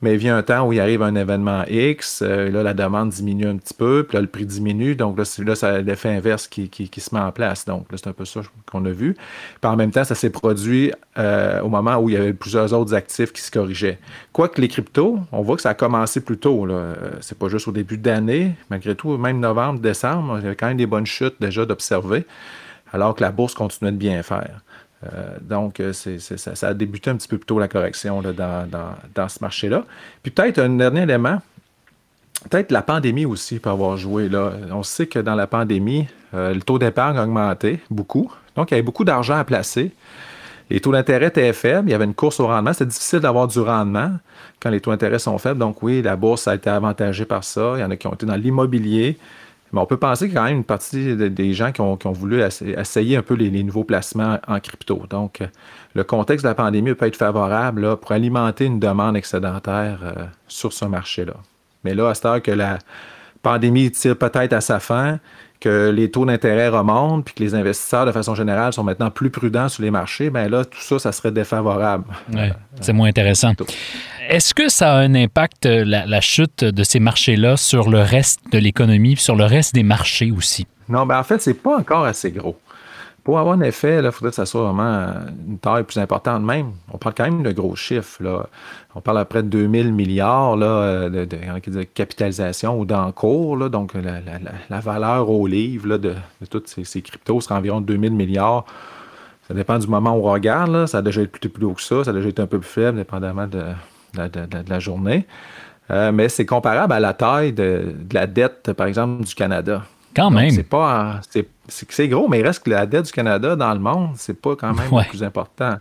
Mais 0.01 0.13
il 0.13 0.19
vient 0.19 0.37
un 0.37 0.43
temps 0.43 0.67
où 0.67 0.73
il 0.73 0.79
arrive 0.79 1.01
un 1.01 1.15
événement 1.15 1.63
X, 1.67 2.21
euh, 2.21 2.51
là, 2.51 2.61
la 2.61 2.75
demande 2.75 3.09
diminue 3.09 3.47
un 3.47 3.57
petit 3.57 3.73
peu, 3.73 4.05
puis 4.07 4.15
là, 4.15 4.21
le 4.21 4.27
prix 4.27 4.45
diminue. 4.45 4.95
Donc 4.95 5.17
là, 5.17 5.25
c'est 5.25 5.43
là, 5.43 5.81
l'effet 5.81 6.09
inverse 6.09 6.47
qui, 6.47 6.69
se 6.97 7.15
met 7.15 7.21
en 7.21 7.31
place. 7.31 7.65
Donc 7.65 7.91
là, 7.91 7.97
c'est 7.97 8.07
un 8.07 8.13
peu 8.13 8.25
ça 8.25 8.41
qu'on 8.71 8.85
a 8.85 8.91
vu. 8.91 9.15
Puis 9.15 9.71
en 9.71 9.75
même 9.75 9.89
temps, 9.89 10.03
ça 10.03 10.13
s'est 10.13 10.29
produit 10.29 10.91
euh, 11.17 11.61
au 11.61 11.69
moment 11.69 11.97
où 11.97 12.09
il 12.09 12.13
y 12.13 12.17
avait 12.17 12.33
plusieurs 12.33 12.73
autres 12.73 12.93
actifs 12.93 13.33
qui 13.33 13.41
se 13.41 13.49
corrigeaient. 13.49 13.97
Quoique 14.33 14.61
les 14.61 14.67
cryptos, 14.67 15.19
on 15.31 15.41
voit 15.41 15.55
que 15.55 15.63
ça 15.63 15.69
a 15.69 15.73
commencé 15.73 16.21
plus 16.21 16.37
tôt. 16.37 16.67
Euh, 16.69 16.93
c'est 17.21 17.37
pas 17.37 17.47
juste 17.47 17.67
au 17.67 17.71
début 17.71 17.97
d'année. 17.97 18.51
Malgré 18.69 18.93
tout, 18.93 19.17
même 19.17 19.39
novembre, 19.39 19.79
décembre, 19.79 20.37
il 20.37 20.43
y 20.43 20.45
avait 20.45 20.55
quand 20.55 20.67
même 20.67 20.77
des 20.77 20.85
bonnes 20.85 21.07
chutes 21.07 21.35
déjà 21.39 21.65
d'observer, 21.65 22.27
alors 22.93 23.15
que 23.15 23.21
la 23.21 23.31
bourse 23.31 23.55
continuait 23.55 23.91
de 23.91 23.97
bien 23.97 24.21
faire. 24.21 24.61
Euh, 25.05 25.37
donc, 25.41 25.79
euh, 25.79 25.93
ça, 25.93 26.67
a 26.67 26.73
débuté 26.73 27.09
un 27.09 27.15
petit 27.15 27.27
peu 27.27 27.37
plus 27.37 27.45
tôt 27.45 27.59
la 27.59 27.67
correction 27.67 28.21
dans, 28.21 29.29
ce 29.29 29.37
marché-là. 29.41 29.83
Puis 30.23 30.31
peut-être 30.31 30.59
un 30.59 30.69
dernier 30.69 31.03
élément, 31.03 31.39
peut-être 32.49 32.71
la 32.71 32.81
pandémie 32.81 33.25
aussi 33.25 33.59
peut 33.59 33.69
avoir 33.69 33.97
joué. 33.97 34.29
Là. 34.29 34.53
On 34.71 34.83
sait 34.83 35.07
que 35.07 35.19
dans 35.19 35.35
la 35.35 35.47
pandémie, 35.47 36.07
euh, 36.33 36.53
le 36.53 36.61
taux 36.61 36.79
d'épargne 36.79 37.17
a 37.17 37.23
augmenté 37.23 37.79
beaucoup. 37.89 38.31
Donc, 38.55 38.71
il 38.71 38.73
y 38.73 38.75
avait 38.75 38.83
beaucoup 38.83 39.05
d'argent 39.05 39.35
à 39.35 39.43
placer. 39.43 39.91
Les 40.69 40.81
taux 40.81 40.91
d'intérêt 40.91 41.27
étaient 41.27 41.53
faibles. 41.53 41.89
Il 41.89 41.91
y 41.91 41.95
avait 41.95 42.05
une 42.05 42.15
course 42.15 42.39
au 42.39 42.47
rendement. 42.47 42.73
C'était 42.73 42.87
difficile 42.87 43.19
d'avoir 43.19 43.47
du 43.47 43.59
rendement 43.59 44.11
quand 44.59 44.69
les 44.69 44.81
taux 44.81 44.91
d'intérêt 44.91 45.19
sont 45.19 45.37
faibles. 45.37 45.59
Donc, 45.59 45.81
oui, 45.83 46.01
la 46.01 46.15
bourse 46.15 46.47
a 46.47 46.55
été 46.55 46.69
avantagée 46.69 47.25
par 47.25 47.43
ça. 47.43 47.73
Il 47.77 47.81
y 47.81 47.83
en 47.83 47.91
a 47.91 47.95
qui 47.95 48.07
ont 48.07 48.13
été 48.13 48.25
dans 48.25 48.35
l'immobilier. 48.35 49.17
Mais 49.71 49.81
on 49.81 49.85
peut 49.85 49.97
penser 49.97 50.25
qu'il 50.25 50.35
y 50.35 50.37
a 50.37 50.41
quand 50.41 50.47
même 50.47 50.57
une 50.57 50.63
partie 50.63 51.15
des 51.15 51.53
gens 51.53 51.71
qui 51.71 51.81
ont, 51.81 51.97
voulu 52.11 52.41
essayer 52.41 53.17
un 53.17 53.21
peu 53.21 53.33
les, 53.33 53.63
nouveaux 53.63 53.83
placements 53.83 54.39
en 54.47 54.59
crypto. 54.59 55.03
Donc, 55.09 55.41
euh, 55.41 55.47
le 55.93 56.03
contexte 56.03 56.43
de 56.43 56.49
la 56.49 56.55
pandémie 56.55 56.93
peut 56.93 57.05
être 57.05 57.17
favorable 57.17 57.97
pour 57.97 58.11
alimenter 58.11 58.65
une 58.65 58.79
demande 58.79 59.17
excédentaire 59.17 59.99
euh, 60.03 60.25
sur 60.47 60.71
ce 60.71 60.85
marché-là. 60.85 61.33
Mais 61.83 61.93
là, 61.93 62.09
à 62.09 62.13
cette 62.13 62.25
heure 62.25 62.41
que 62.41 62.51
la 62.51 62.79
pandémie 63.41 63.91
tire 63.91 64.17
peut-être 64.17 64.53
à 64.53 64.61
sa 64.61 64.79
fin, 64.79 65.19
que 65.59 65.89
les 65.89 66.11
taux 66.11 66.25
d'intérêt 66.25 66.69
remontent, 66.69 67.21
puis 67.21 67.33
que 67.33 67.43
les 67.43 67.55
investisseurs, 67.55 68.05
de 68.05 68.11
façon 68.11 68.35
générale, 68.35 68.73
sont 68.73 68.83
maintenant 68.83 69.09
plus 69.09 69.29
prudents 69.29 69.69
sur 69.69 69.83
les 69.83 69.91
marchés, 69.91 70.29
bien 70.29 70.47
là, 70.49 70.65
tout 70.65 70.79
ça, 70.79 70.99
ça 70.99 71.11
serait 71.11 71.31
défavorable. 71.31 72.05
Oui, 72.33 72.49
c'est 72.81 72.93
moins 72.93 73.09
intéressant. 73.09 73.53
Est-ce 74.29 74.53
que 74.53 74.69
ça 74.69 74.93
a 74.93 74.97
un 74.97 75.15
impact, 75.15 75.65
euh, 75.65 75.83
la, 75.85 76.21
chute 76.21 76.63
de 76.63 76.83
ces 76.83 76.99
marchés-là, 76.99 77.55
sur 77.57 77.89
le 77.89 78.01
reste 78.01 78.41
de 78.51 78.57
l'économie, 78.57 79.15
sur 79.15 79.35
le 79.35 79.45
reste 79.45 79.73
des 79.73 79.83
marchés 79.83 80.31
aussi? 80.31 80.67
Non, 80.89 81.05
ben 81.05 81.19
en 81.19 81.23
fait, 81.23 81.41
c'est 81.41 81.53
pas 81.53 81.77
encore 81.77 82.05
assez 82.05 82.31
gros. 82.31 82.57
Pour 83.27 83.39
avoir 83.39 83.55
un 83.55 83.61
effet, 83.61 83.99
il 84.01 84.09
faudrait 84.13 84.29
que 84.29 84.37
ça 84.37 84.45
soit 84.45 84.63
vraiment 84.63 85.11
une 85.45 85.59
taille 85.59 85.83
plus 85.83 85.97
importante 85.97 86.41
même. 86.43 86.71
On 86.93 86.97
parle 86.97 87.13
quand 87.13 87.25
même 87.25 87.43
de 87.43 87.51
gros 87.51 87.75
chiffres. 87.75 88.23
Là. 88.23 88.47
On 88.95 89.01
parle 89.01 89.17
à 89.17 89.25
près 89.25 89.43
de 89.43 89.49
2000 89.49 89.91
milliards 89.91 90.55
là, 90.55 90.65
euh, 90.65 91.25
de, 91.25 91.83
capitalisation 91.83 92.79
ou 92.79 92.85
d'encours. 92.85 93.69
Donc, 93.69 93.95
la, 93.95 94.79
valeur 94.79 95.29
au 95.29 95.45
livre 95.45 95.89
là, 95.89 95.97
de, 95.97 96.13
toutes 96.49 96.69
ces, 96.69 97.01
cryptos 97.01 97.41
serait 97.41 97.55
environ 97.55 97.81
2000 97.81 98.13
milliards. 98.13 98.63
Ça 99.49 99.53
dépend 99.53 99.77
du 99.77 99.87
moment 99.87 100.15
où 100.15 100.29
on 100.29 100.31
regarde. 100.31 100.85
Ça 100.85 100.99
a 100.99 101.01
déjà 101.01 101.21
été 101.21 101.49
plus 101.49 101.65
haut 101.65 101.73
que 101.73 101.81
ça. 101.81 102.05
Ça 102.05 102.11
a 102.11 102.13
déjà 102.13 102.29
été 102.29 102.41
un 102.41 102.47
peu 102.47 102.59
plus 102.59 102.69
faible, 102.69 102.97
dépendamment 102.97 103.47
de, 103.47 103.61
de, 104.13 104.69
la 104.69 104.79
journée. 104.79 105.27
Euh, 105.91 106.13
mais 106.13 106.29
c'est 106.29 106.45
comparable 106.45 106.93
à 106.93 107.01
la 107.01 107.13
taille 107.13 107.51
de, 107.51 107.93
la 108.09 108.25
dette, 108.25 108.71
par 108.71 108.87
exemple, 108.87 109.25
du 109.25 109.35
Canada. 109.35 109.83
Quand 110.17 110.31
même. 110.31 110.49
C'est 110.49 110.63
pas. 110.63 111.21
C'est 111.67 112.07
gros, 112.07 112.27
mais 112.27 112.39
il 112.39 112.43
reste 112.45 112.63
que 112.63 112.71
la 112.71 112.85
dette 112.85 113.05
du 113.05 113.11
Canada 113.11 113.55
dans 113.55 113.73
le 113.73 113.79
monde, 113.79 114.11
c'est 114.15 114.39
pas 114.39 114.55
quand 114.55 114.73
même 114.73 114.89
le 114.91 115.09
plus 115.09 115.23
important. 115.23 115.77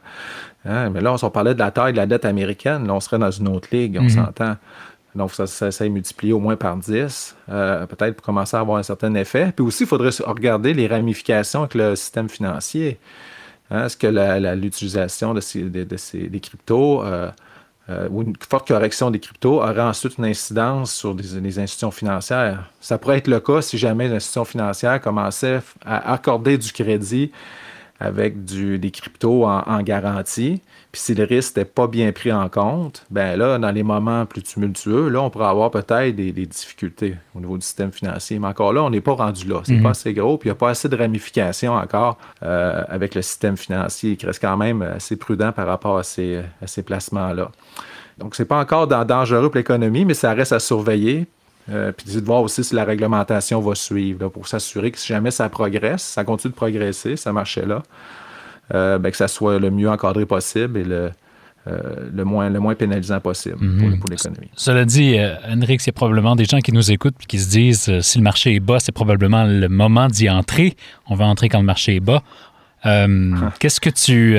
Hein, 0.65 0.91
mais 0.91 1.01
là, 1.01 1.15
on, 1.21 1.31
parlait 1.31 1.55
de 1.55 1.59
la 1.59 1.71
taille 1.71 1.93
de 1.93 1.97
la 1.97 2.07
dette 2.07 2.25
américaine. 2.25 2.87
Là, 2.87 2.95
on 2.95 3.01
serait 3.01 3.19
dans 3.19 3.31
une 3.31 3.49
autre 3.49 3.69
ligue, 3.73 3.97
on 3.99 4.05
mhm. 4.05 4.11
s'entend. 4.11 4.57
Donc, 5.15 5.33
ça, 5.33 5.47
ça, 5.47 5.71
ça, 5.71 5.87
est 5.87 5.89
multiplié 5.89 6.35
au 6.35 6.41
moins 6.41 6.57
par 6.57 6.77
10, 6.77 7.37
euh, 7.49 7.87
peut-être 7.87 8.17
pour 8.17 8.27
commencer 8.27 8.57
à 8.57 8.61
avoir 8.61 8.77
un 8.77 8.83
certain 8.83 9.15
effet. 9.15 9.53
Puis 9.57 9.65
aussi, 9.65 9.85
il 9.85 9.87
faudrait 9.87 10.11
regarder 10.27 10.75
les 10.75 10.87
ramifications 10.87 11.61
avec 11.61 11.75
le 11.75 11.97
système 11.97 12.29
financier. 12.29 12.99
Hein, 13.71 13.87
est-ce 13.87 13.97
que 13.97 14.07
l'utilisation 14.55 15.33
de, 15.33 15.41
ces, 15.41 15.63
des 15.63 16.41
cryptos 16.41 17.03
euh, 17.03 17.31
euh, 17.89 18.09
ou 18.11 18.23
une 18.23 18.35
forte 18.49 18.67
correction 18.67 19.11
des 19.11 19.21
cryptos 19.21 19.63
aurait 19.63 19.81
ensuite 19.81 20.19
une 20.19 20.25
incidence 20.25 20.93
sur 20.93 21.15
des, 21.15 21.41
les 21.41 21.59
institutions 21.59 21.93
financières. 21.93 22.71
Ça 22.81 22.99
pourrait 22.99 23.19
être 23.19 23.29
le 23.29 23.39
cas 23.39 23.63
si 23.63 23.79
jamais 23.79 24.09
l'institution 24.09 24.45
financière 24.45 25.01
commençait 25.01 25.61
à 25.85 26.13
accorder 26.13 26.59
du 26.59 26.73
crédit 26.73 27.31
avec 28.01 28.45
des 28.45 28.91
cryptos 28.91 29.45
en, 29.45 29.83
garantie. 29.83 30.63
Puis 30.93 31.01
si 31.01 31.15
le 31.15 31.25
risque 31.25 31.57
n'était 31.57 31.71
pas 31.71 31.87
bien 31.87 32.13
pris 32.13 32.33
en 32.33 32.49
compte, 32.49 33.05
ben 33.11 33.39
là, 33.39 33.59
dans 33.59 33.71
les 33.71 33.83
moments 33.83 34.27
plus 34.27 34.43
tumultueux, 34.43 35.09
là, 35.09 35.23
on 35.23 35.31
pourrait 35.31 35.47
avoir 35.47 35.71
peut-être 35.71 36.15
des, 36.15 36.33
difficultés 36.33 37.17
au 37.35 37.41
niveau 37.41 37.57
du 37.57 37.65
système 37.65 37.93
financier. 37.93 38.39
Mais 38.39 38.49
encore 38.49 38.73
là, 38.73 38.83
on 38.83 38.91
n'est 38.91 39.01
pas 39.01 39.13
rendu 39.13 39.47
là. 39.47 39.61
C'est 39.65 39.73
n'est 39.73 39.79
mhm. 39.79 39.85
pas 39.85 39.91
assez 39.91 40.15
gros, 40.15 40.39
puis 40.39 40.49
il 40.49 40.53
n'y 40.53 40.57
a 40.57 40.59
pas 40.59 40.71
assez 40.71 40.89
de 40.89 40.97
ramifications 40.97 41.75
encore 41.75 42.19
euh, 42.43 42.83
avec 42.89 43.15
le 43.15 43.23
système 43.23 43.57
financier 43.57 44.17
qui 44.17 44.27
reste 44.27 44.41
quand 44.41 44.57
même 44.57 44.83
assez 44.83 45.17
prudent 45.17 45.53
par 45.53 45.67
rapport 45.67 45.99
à 45.99 46.03
ces, 46.03 46.43
à 46.63 46.67
ces 46.67 46.83
placements-là. 46.83 47.51
Donc, 48.19 48.35
c'est 48.35 48.47
pas 48.47 48.59
encore 48.59 48.87
dangereux 48.87 49.49
pour 49.51 49.57
l'économie, 49.57 50.05
mais 50.05 50.15
ça 50.15 50.33
reste 50.33 50.53
à 50.53 50.59
surveiller. 50.59 51.27
Euh, 51.69 51.93
puis 51.93 52.15
de 52.15 52.25
voir 52.25 52.43
aussi 52.43 52.63
si 52.63 52.75
la 52.75 52.85
réglementation 52.85 53.61
va 53.61 53.75
suivre, 53.75 54.29
pour 54.29 54.47
s'assurer 54.47 54.91
que 54.91 54.99
si 54.99 55.09
jamais 55.09 55.31
ça 55.31 55.49
progresse, 55.49 56.03
ça 56.03 56.25
continue 56.25 56.53
de 56.53 56.57
progresser, 56.57 57.17
ça 57.17 57.33
marchait 57.33 57.67
là, 57.67 57.83
euh, 58.75 58.99
ben, 58.99 59.11
que 59.11 59.17
ça 59.17 59.29
soit 59.29 59.59
le 59.59 59.71
mieux 59.71 59.91
encadré 59.91 60.27
possible 60.27 60.79
et 60.79 60.85
le, 60.85 61.11
euh, 61.67 61.81
le, 62.15 62.25
moins, 62.25 62.51
le 62.51 62.61
moins 62.61 62.77
pénalisant 62.77 63.19
possible 63.19 63.57
mhm. 63.61 63.99
pour, 63.99 64.09
l'économie. 64.09 64.49
Cela 64.55 64.85
dit, 64.85 65.17
Henrik, 65.49 65.83
il 65.83 65.87
y 65.89 65.91
a 65.91 65.93
probablement 65.93 66.37
des 66.37 66.45
gens 66.45 66.61
qui 66.61 66.71
nous 66.71 66.93
écoutent 66.93 67.17
et 67.21 67.27
qui 67.27 67.41
se 67.41 67.51
disent 67.51 68.01
si 68.01 68.19
le 68.19 68.25
marché 68.25 68.55
est 68.55 68.61
bas, 68.61 68.79
c'est 68.79 68.93
probablement 68.93 69.45
le 69.45 69.69
moment 69.69 70.07
d'y 70.07 70.31
entrer. 70.31 70.77
On 71.09 71.17
va 71.17 71.25
entrer 71.27 71.49
quand 71.49 71.59
le 71.59 71.65
marché 71.65 71.97
est 71.97 72.01
bas. 72.01 72.23
Qu'est-ce 73.59 73.81
que 73.81 73.91
tu. 73.91 74.37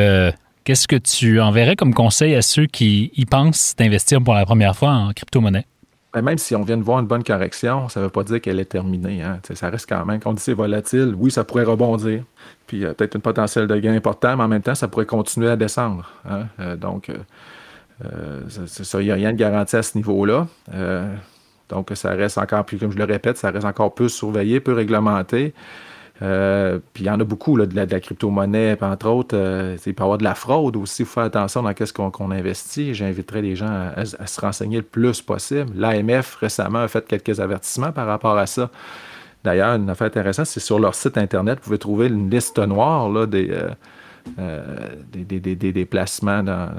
Qu'est-ce 0.64 0.88
que 0.90 0.98
tu 0.98 1.40
enverrais 1.40 1.78
comme 1.78 1.94
conseil 1.94 2.36
à 2.36 2.42
ceux 2.42 2.66
qui 2.66 3.10
y 3.16 3.26
pensent 3.26 3.74
d'investir 3.78 4.22
pour 4.22 4.34
la 4.34 4.46
première 4.46 4.76
fois 4.76 4.92
en 4.92 5.14
crypto-monnaie? 5.14 5.66
Ben, 6.14 6.22
même 6.22 6.38
si 6.38 6.56
on 6.56 6.64
vient 6.64 6.78
de 6.78 6.84
voir 6.84 7.00
une 7.00 7.06
bonne 7.08 7.24
correction, 7.24 7.90
ça 7.90 8.00
ne 8.00 8.06
veut 8.06 8.12
pas 8.12 8.24
dire 8.24 8.40
qu'elle 8.40 8.60
est 8.60 8.66
terminée. 8.66 9.22
Hein. 9.22 9.40
Ça 9.54 9.70
reste 9.70 9.90
quand 9.90 10.06
même, 10.06 10.20
quand 10.20 10.30
on 10.30 10.34
dit 10.34 10.42
c'est 10.42 10.54
volatile, 10.54 11.14
oui, 11.18 11.32
ça 11.32 11.44
pourrait 11.44 11.66
rebondir. 11.66 12.24
Puis 12.66 12.86
a 12.86 12.94
peut-être 12.94 13.18
un 13.18 13.20
potentiel 13.20 13.68
de 13.68 13.76
gain 13.78 13.94
important, 13.94 14.38
mais 14.38 14.44
en 14.44 14.48
même 14.48 14.62
temps, 14.62 14.76
ça 14.76 14.88
pourrait 14.88 15.06
continuer 15.06 15.50
à 15.50 15.58
descendre. 15.58 16.10
Hein. 16.30 16.46
Euh, 16.60 16.76
donc, 16.78 17.10
euh, 17.10 17.18
euh, 18.06 18.42
il 18.96 19.00
n'y 19.00 19.12
a 19.12 19.16
rien 19.16 19.34
de 19.34 19.38
garanti 19.38 19.76
à 19.76 19.84
ce 19.84 19.98
niveau-là. 19.98 20.48
donc, 21.70 21.92
ça 21.94 22.12
reste 22.12 22.38
encore 22.38 22.66
plus, 22.66 22.78
comme 22.78 22.92
je 22.92 22.98
le 22.98 23.04
répète, 23.04 23.38
ça 23.38 23.52
reste 23.52 23.66
encore 23.66 23.94
peu 23.94 24.08
surveillé, 24.08 24.62
peu 24.62 24.74
réglementé. 24.74 25.54
Euh, 26.22 26.80
puis 26.94 27.04
il 27.04 27.08
y 27.08 27.10
en 27.10 27.20
a 27.20 27.24
beaucoup 27.24 27.58
de, 27.58 27.76
la, 27.76 28.00
crypto-monnaie, 28.00 28.78
entre 28.82 29.08
autres. 29.08 29.38
Euh, 29.38 29.78
il 29.86 29.94
peut 29.94 30.02
y 30.02 30.04
avoir 30.04 30.18
de 30.18 30.24
la 30.24 30.36
fraude 30.36 30.76
aussi. 30.76 31.04
Il 31.04 31.06
faut 31.06 31.16
faire 31.16 31.24
attention 31.24 31.62
dans 31.62 31.74
ce 31.78 31.94
qu'on 31.94 32.32
investit. 32.32 32.94
J'inviterai 32.94 33.42
les 33.42 33.56
gens 33.56 33.92
à, 33.96 34.06
se 34.06 34.42
renseigner 34.42 34.78
le 34.78 34.84
plus 34.84 35.22
possible. 35.22 35.72
L'AMF 35.76 36.36
récemment 36.36 36.80
a 36.80 36.88
fait 36.88 37.06
quelques 37.08 37.40
avertissements 37.40 37.92
par 37.92 38.08
rapport 38.08 38.38
à 38.38 38.48
ça. 38.48 38.70
D'ailleurs, 39.44 39.76
une 39.76 39.90
affaire 39.90 40.08
intéressante, 40.08 40.48
c'est 40.48 40.60
sur 40.60 40.80
leur 40.80 40.96
site 40.96 41.18
Internet, 41.18 41.60
vous 41.60 41.66
pouvez 41.66 41.78
trouver 41.78 42.08
une 42.08 42.30
liste 42.30 42.58
noire 42.58 43.08
là, 43.08 43.28
des, 43.28 43.56
euh, 44.40 44.90
des, 45.12 45.86
placements 45.86 46.44
dans, 46.44 46.70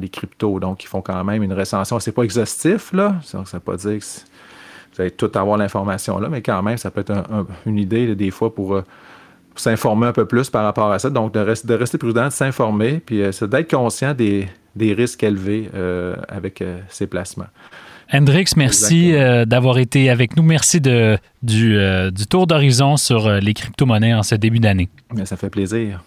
les 0.00 0.08
cryptos. 0.08 0.60
Donc, 0.60 0.84
ils 0.84 0.86
font 0.86 1.02
quand 1.02 1.22
même 1.24 1.42
une 1.42 1.52
recension. 1.52 1.98
C'est 1.98 2.12
pas 2.12 2.22
exhaustif, 2.22 2.92
là. 2.92 3.16
Ça 3.22 3.38
ne 3.38 3.44
veut 3.44 3.60
pas 3.60 3.76
dire 3.76 3.98
que 3.98 4.04
vous 4.96 5.02
allez 5.02 5.10
tout 5.10 5.30
avoir 5.34 5.58
l'information 5.58 6.18
là, 6.18 6.28
mais 6.28 6.42
quand 6.42 6.62
même, 6.62 6.78
ça 6.78 6.90
peut 6.90 7.00
être 7.02 7.12
une 7.66 7.78
idée 7.78 8.14
des 8.14 8.30
fois 8.30 8.54
pour, 8.54 8.74
euh, 8.74 8.84
s'informer 9.54 10.06
un 10.06 10.12
peu 10.12 10.26
plus 10.26 10.50
par 10.50 10.64
rapport 10.64 10.90
à 10.92 10.98
ça. 10.98 11.08
Donc, 11.08 11.32
de, 11.32 11.40
rester 11.40 11.98
prudent, 11.98 12.26
de 12.26 12.32
s'informer, 12.32 13.00
puis 13.04 13.22
euh, 13.22 13.30
d'être 13.46 13.70
conscient 13.70 14.14
des, 14.14 14.48
risques 14.78 15.22
élevés 15.22 15.70
euh, 15.74 16.14
avec 16.28 16.62
ces 16.88 17.06
placements. 17.06 17.46
Hendrix, 18.12 18.52
merci 18.56 19.12
d'avoir 19.46 19.78
été 19.78 20.10
avec 20.10 20.36
nous. 20.36 20.42
Merci 20.42 20.80
de, 20.80 21.18
du, 21.42 21.76
du 22.12 22.26
tour 22.26 22.46
d'horizon 22.46 22.96
sur 22.96 23.28
les 23.28 23.52
crypto-monnaies 23.52 24.14
en 24.14 24.22
ce 24.22 24.36
début 24.36 24.60
d'année. 24.60 24.88
Ça 25.24 25.36
fait 25.36 25.50
plaisir. 25.50 26.02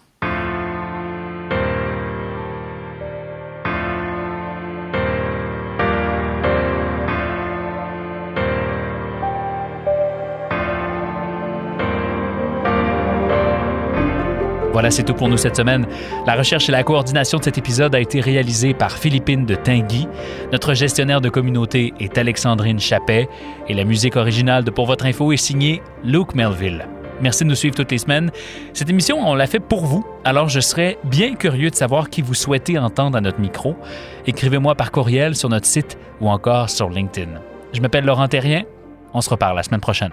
Voilà, 14.80 14.90
c'est 14.90 15.02
tout 15.02 15.12
pour 15.12 15.28
nous 15.28 15.36
cette 15.36 15.56
semaine. 15.56 15.86
La 16.26 16.36
recherche 16.36 16.70
et 16.70 16.72
la 16.72 16.82
coordination 16.82 17.36
de 17.36 17.44
cet 17.44 17.58
épisode 17.58 17.94
a 17.94 18.00
été 18.00 18.18
réalisée 18.18 18.72
par 18.72 18.92
Philippine 18.92 19.44
de 19.44 19.54
Tinguy. 19.54 20.08
Notre 20.52 20.72
gestionnaire 20.72 21.20
de 21.20 21.28
communauté 21.28 21.92
est 22.00 22.16
Alexandrine 22.16 22.80
Chappet 22.80 23.28
et 23.68 23.74
la 23.74 23.84
musique 23.84 24.16
originale 24.16 24.64
de 24.64 24.70
Pour 24.70 24.86
votre 24.86 25.04
info 25.04 25.32
est 25.32 25.36
signée 25.36 25.82
Luke 26.02 26.34
Melville. 26.34 26.88
Merci 27.20 27.44
de 27.44 27.50
nous 27.50 27.56
suivre 27.56 27.74
toutes 27.74 27.90
les 27.90 27.98
semaines. 27.98 28.30
Cette 28.72 28.88
émission, 28.88 29.18
on 29.20 29.34
l'a 29.34 29.46
fait 29.46 29.60
pour 29.60 29.84
vous, 29.84 30.02
alors 30.24 30.48
je 30.48 30.60
serais 30.60 30.96
bien 31.04 31.34
curieux 31.34 31.68
de 31.68 31.74
savoir 31.74 32.08
qui 32.08 32.22
vous 32.22 32.32
souhaitez 32.32 32.78
entendre 32.78 33.18
à 33.18 33.20
notre 33.20 33.38
micro. 33.38 33.76
Écrivez-moi 34.26 34.76
par 34.76 34.92
courriel 34.92 35.36
sur 35.36 35.50
notre 35.50 35.66
site 35.66 35.98
ou 36.22 36.30
encore 36.30 36.70
sur 36.70 36.88
LinkedIn. 36.88 37.32
Je 37.74 37.82
m'appelle 37.82 38.06
Laurent 38.06 38.28
Terrien. 38.28 38.62
On 39.12 39.20
se 39.20 39.28
reparle 39.28 39.56
la 39.56 39.62
semaine 39.62 39.82
prochaine. 39.82 40.12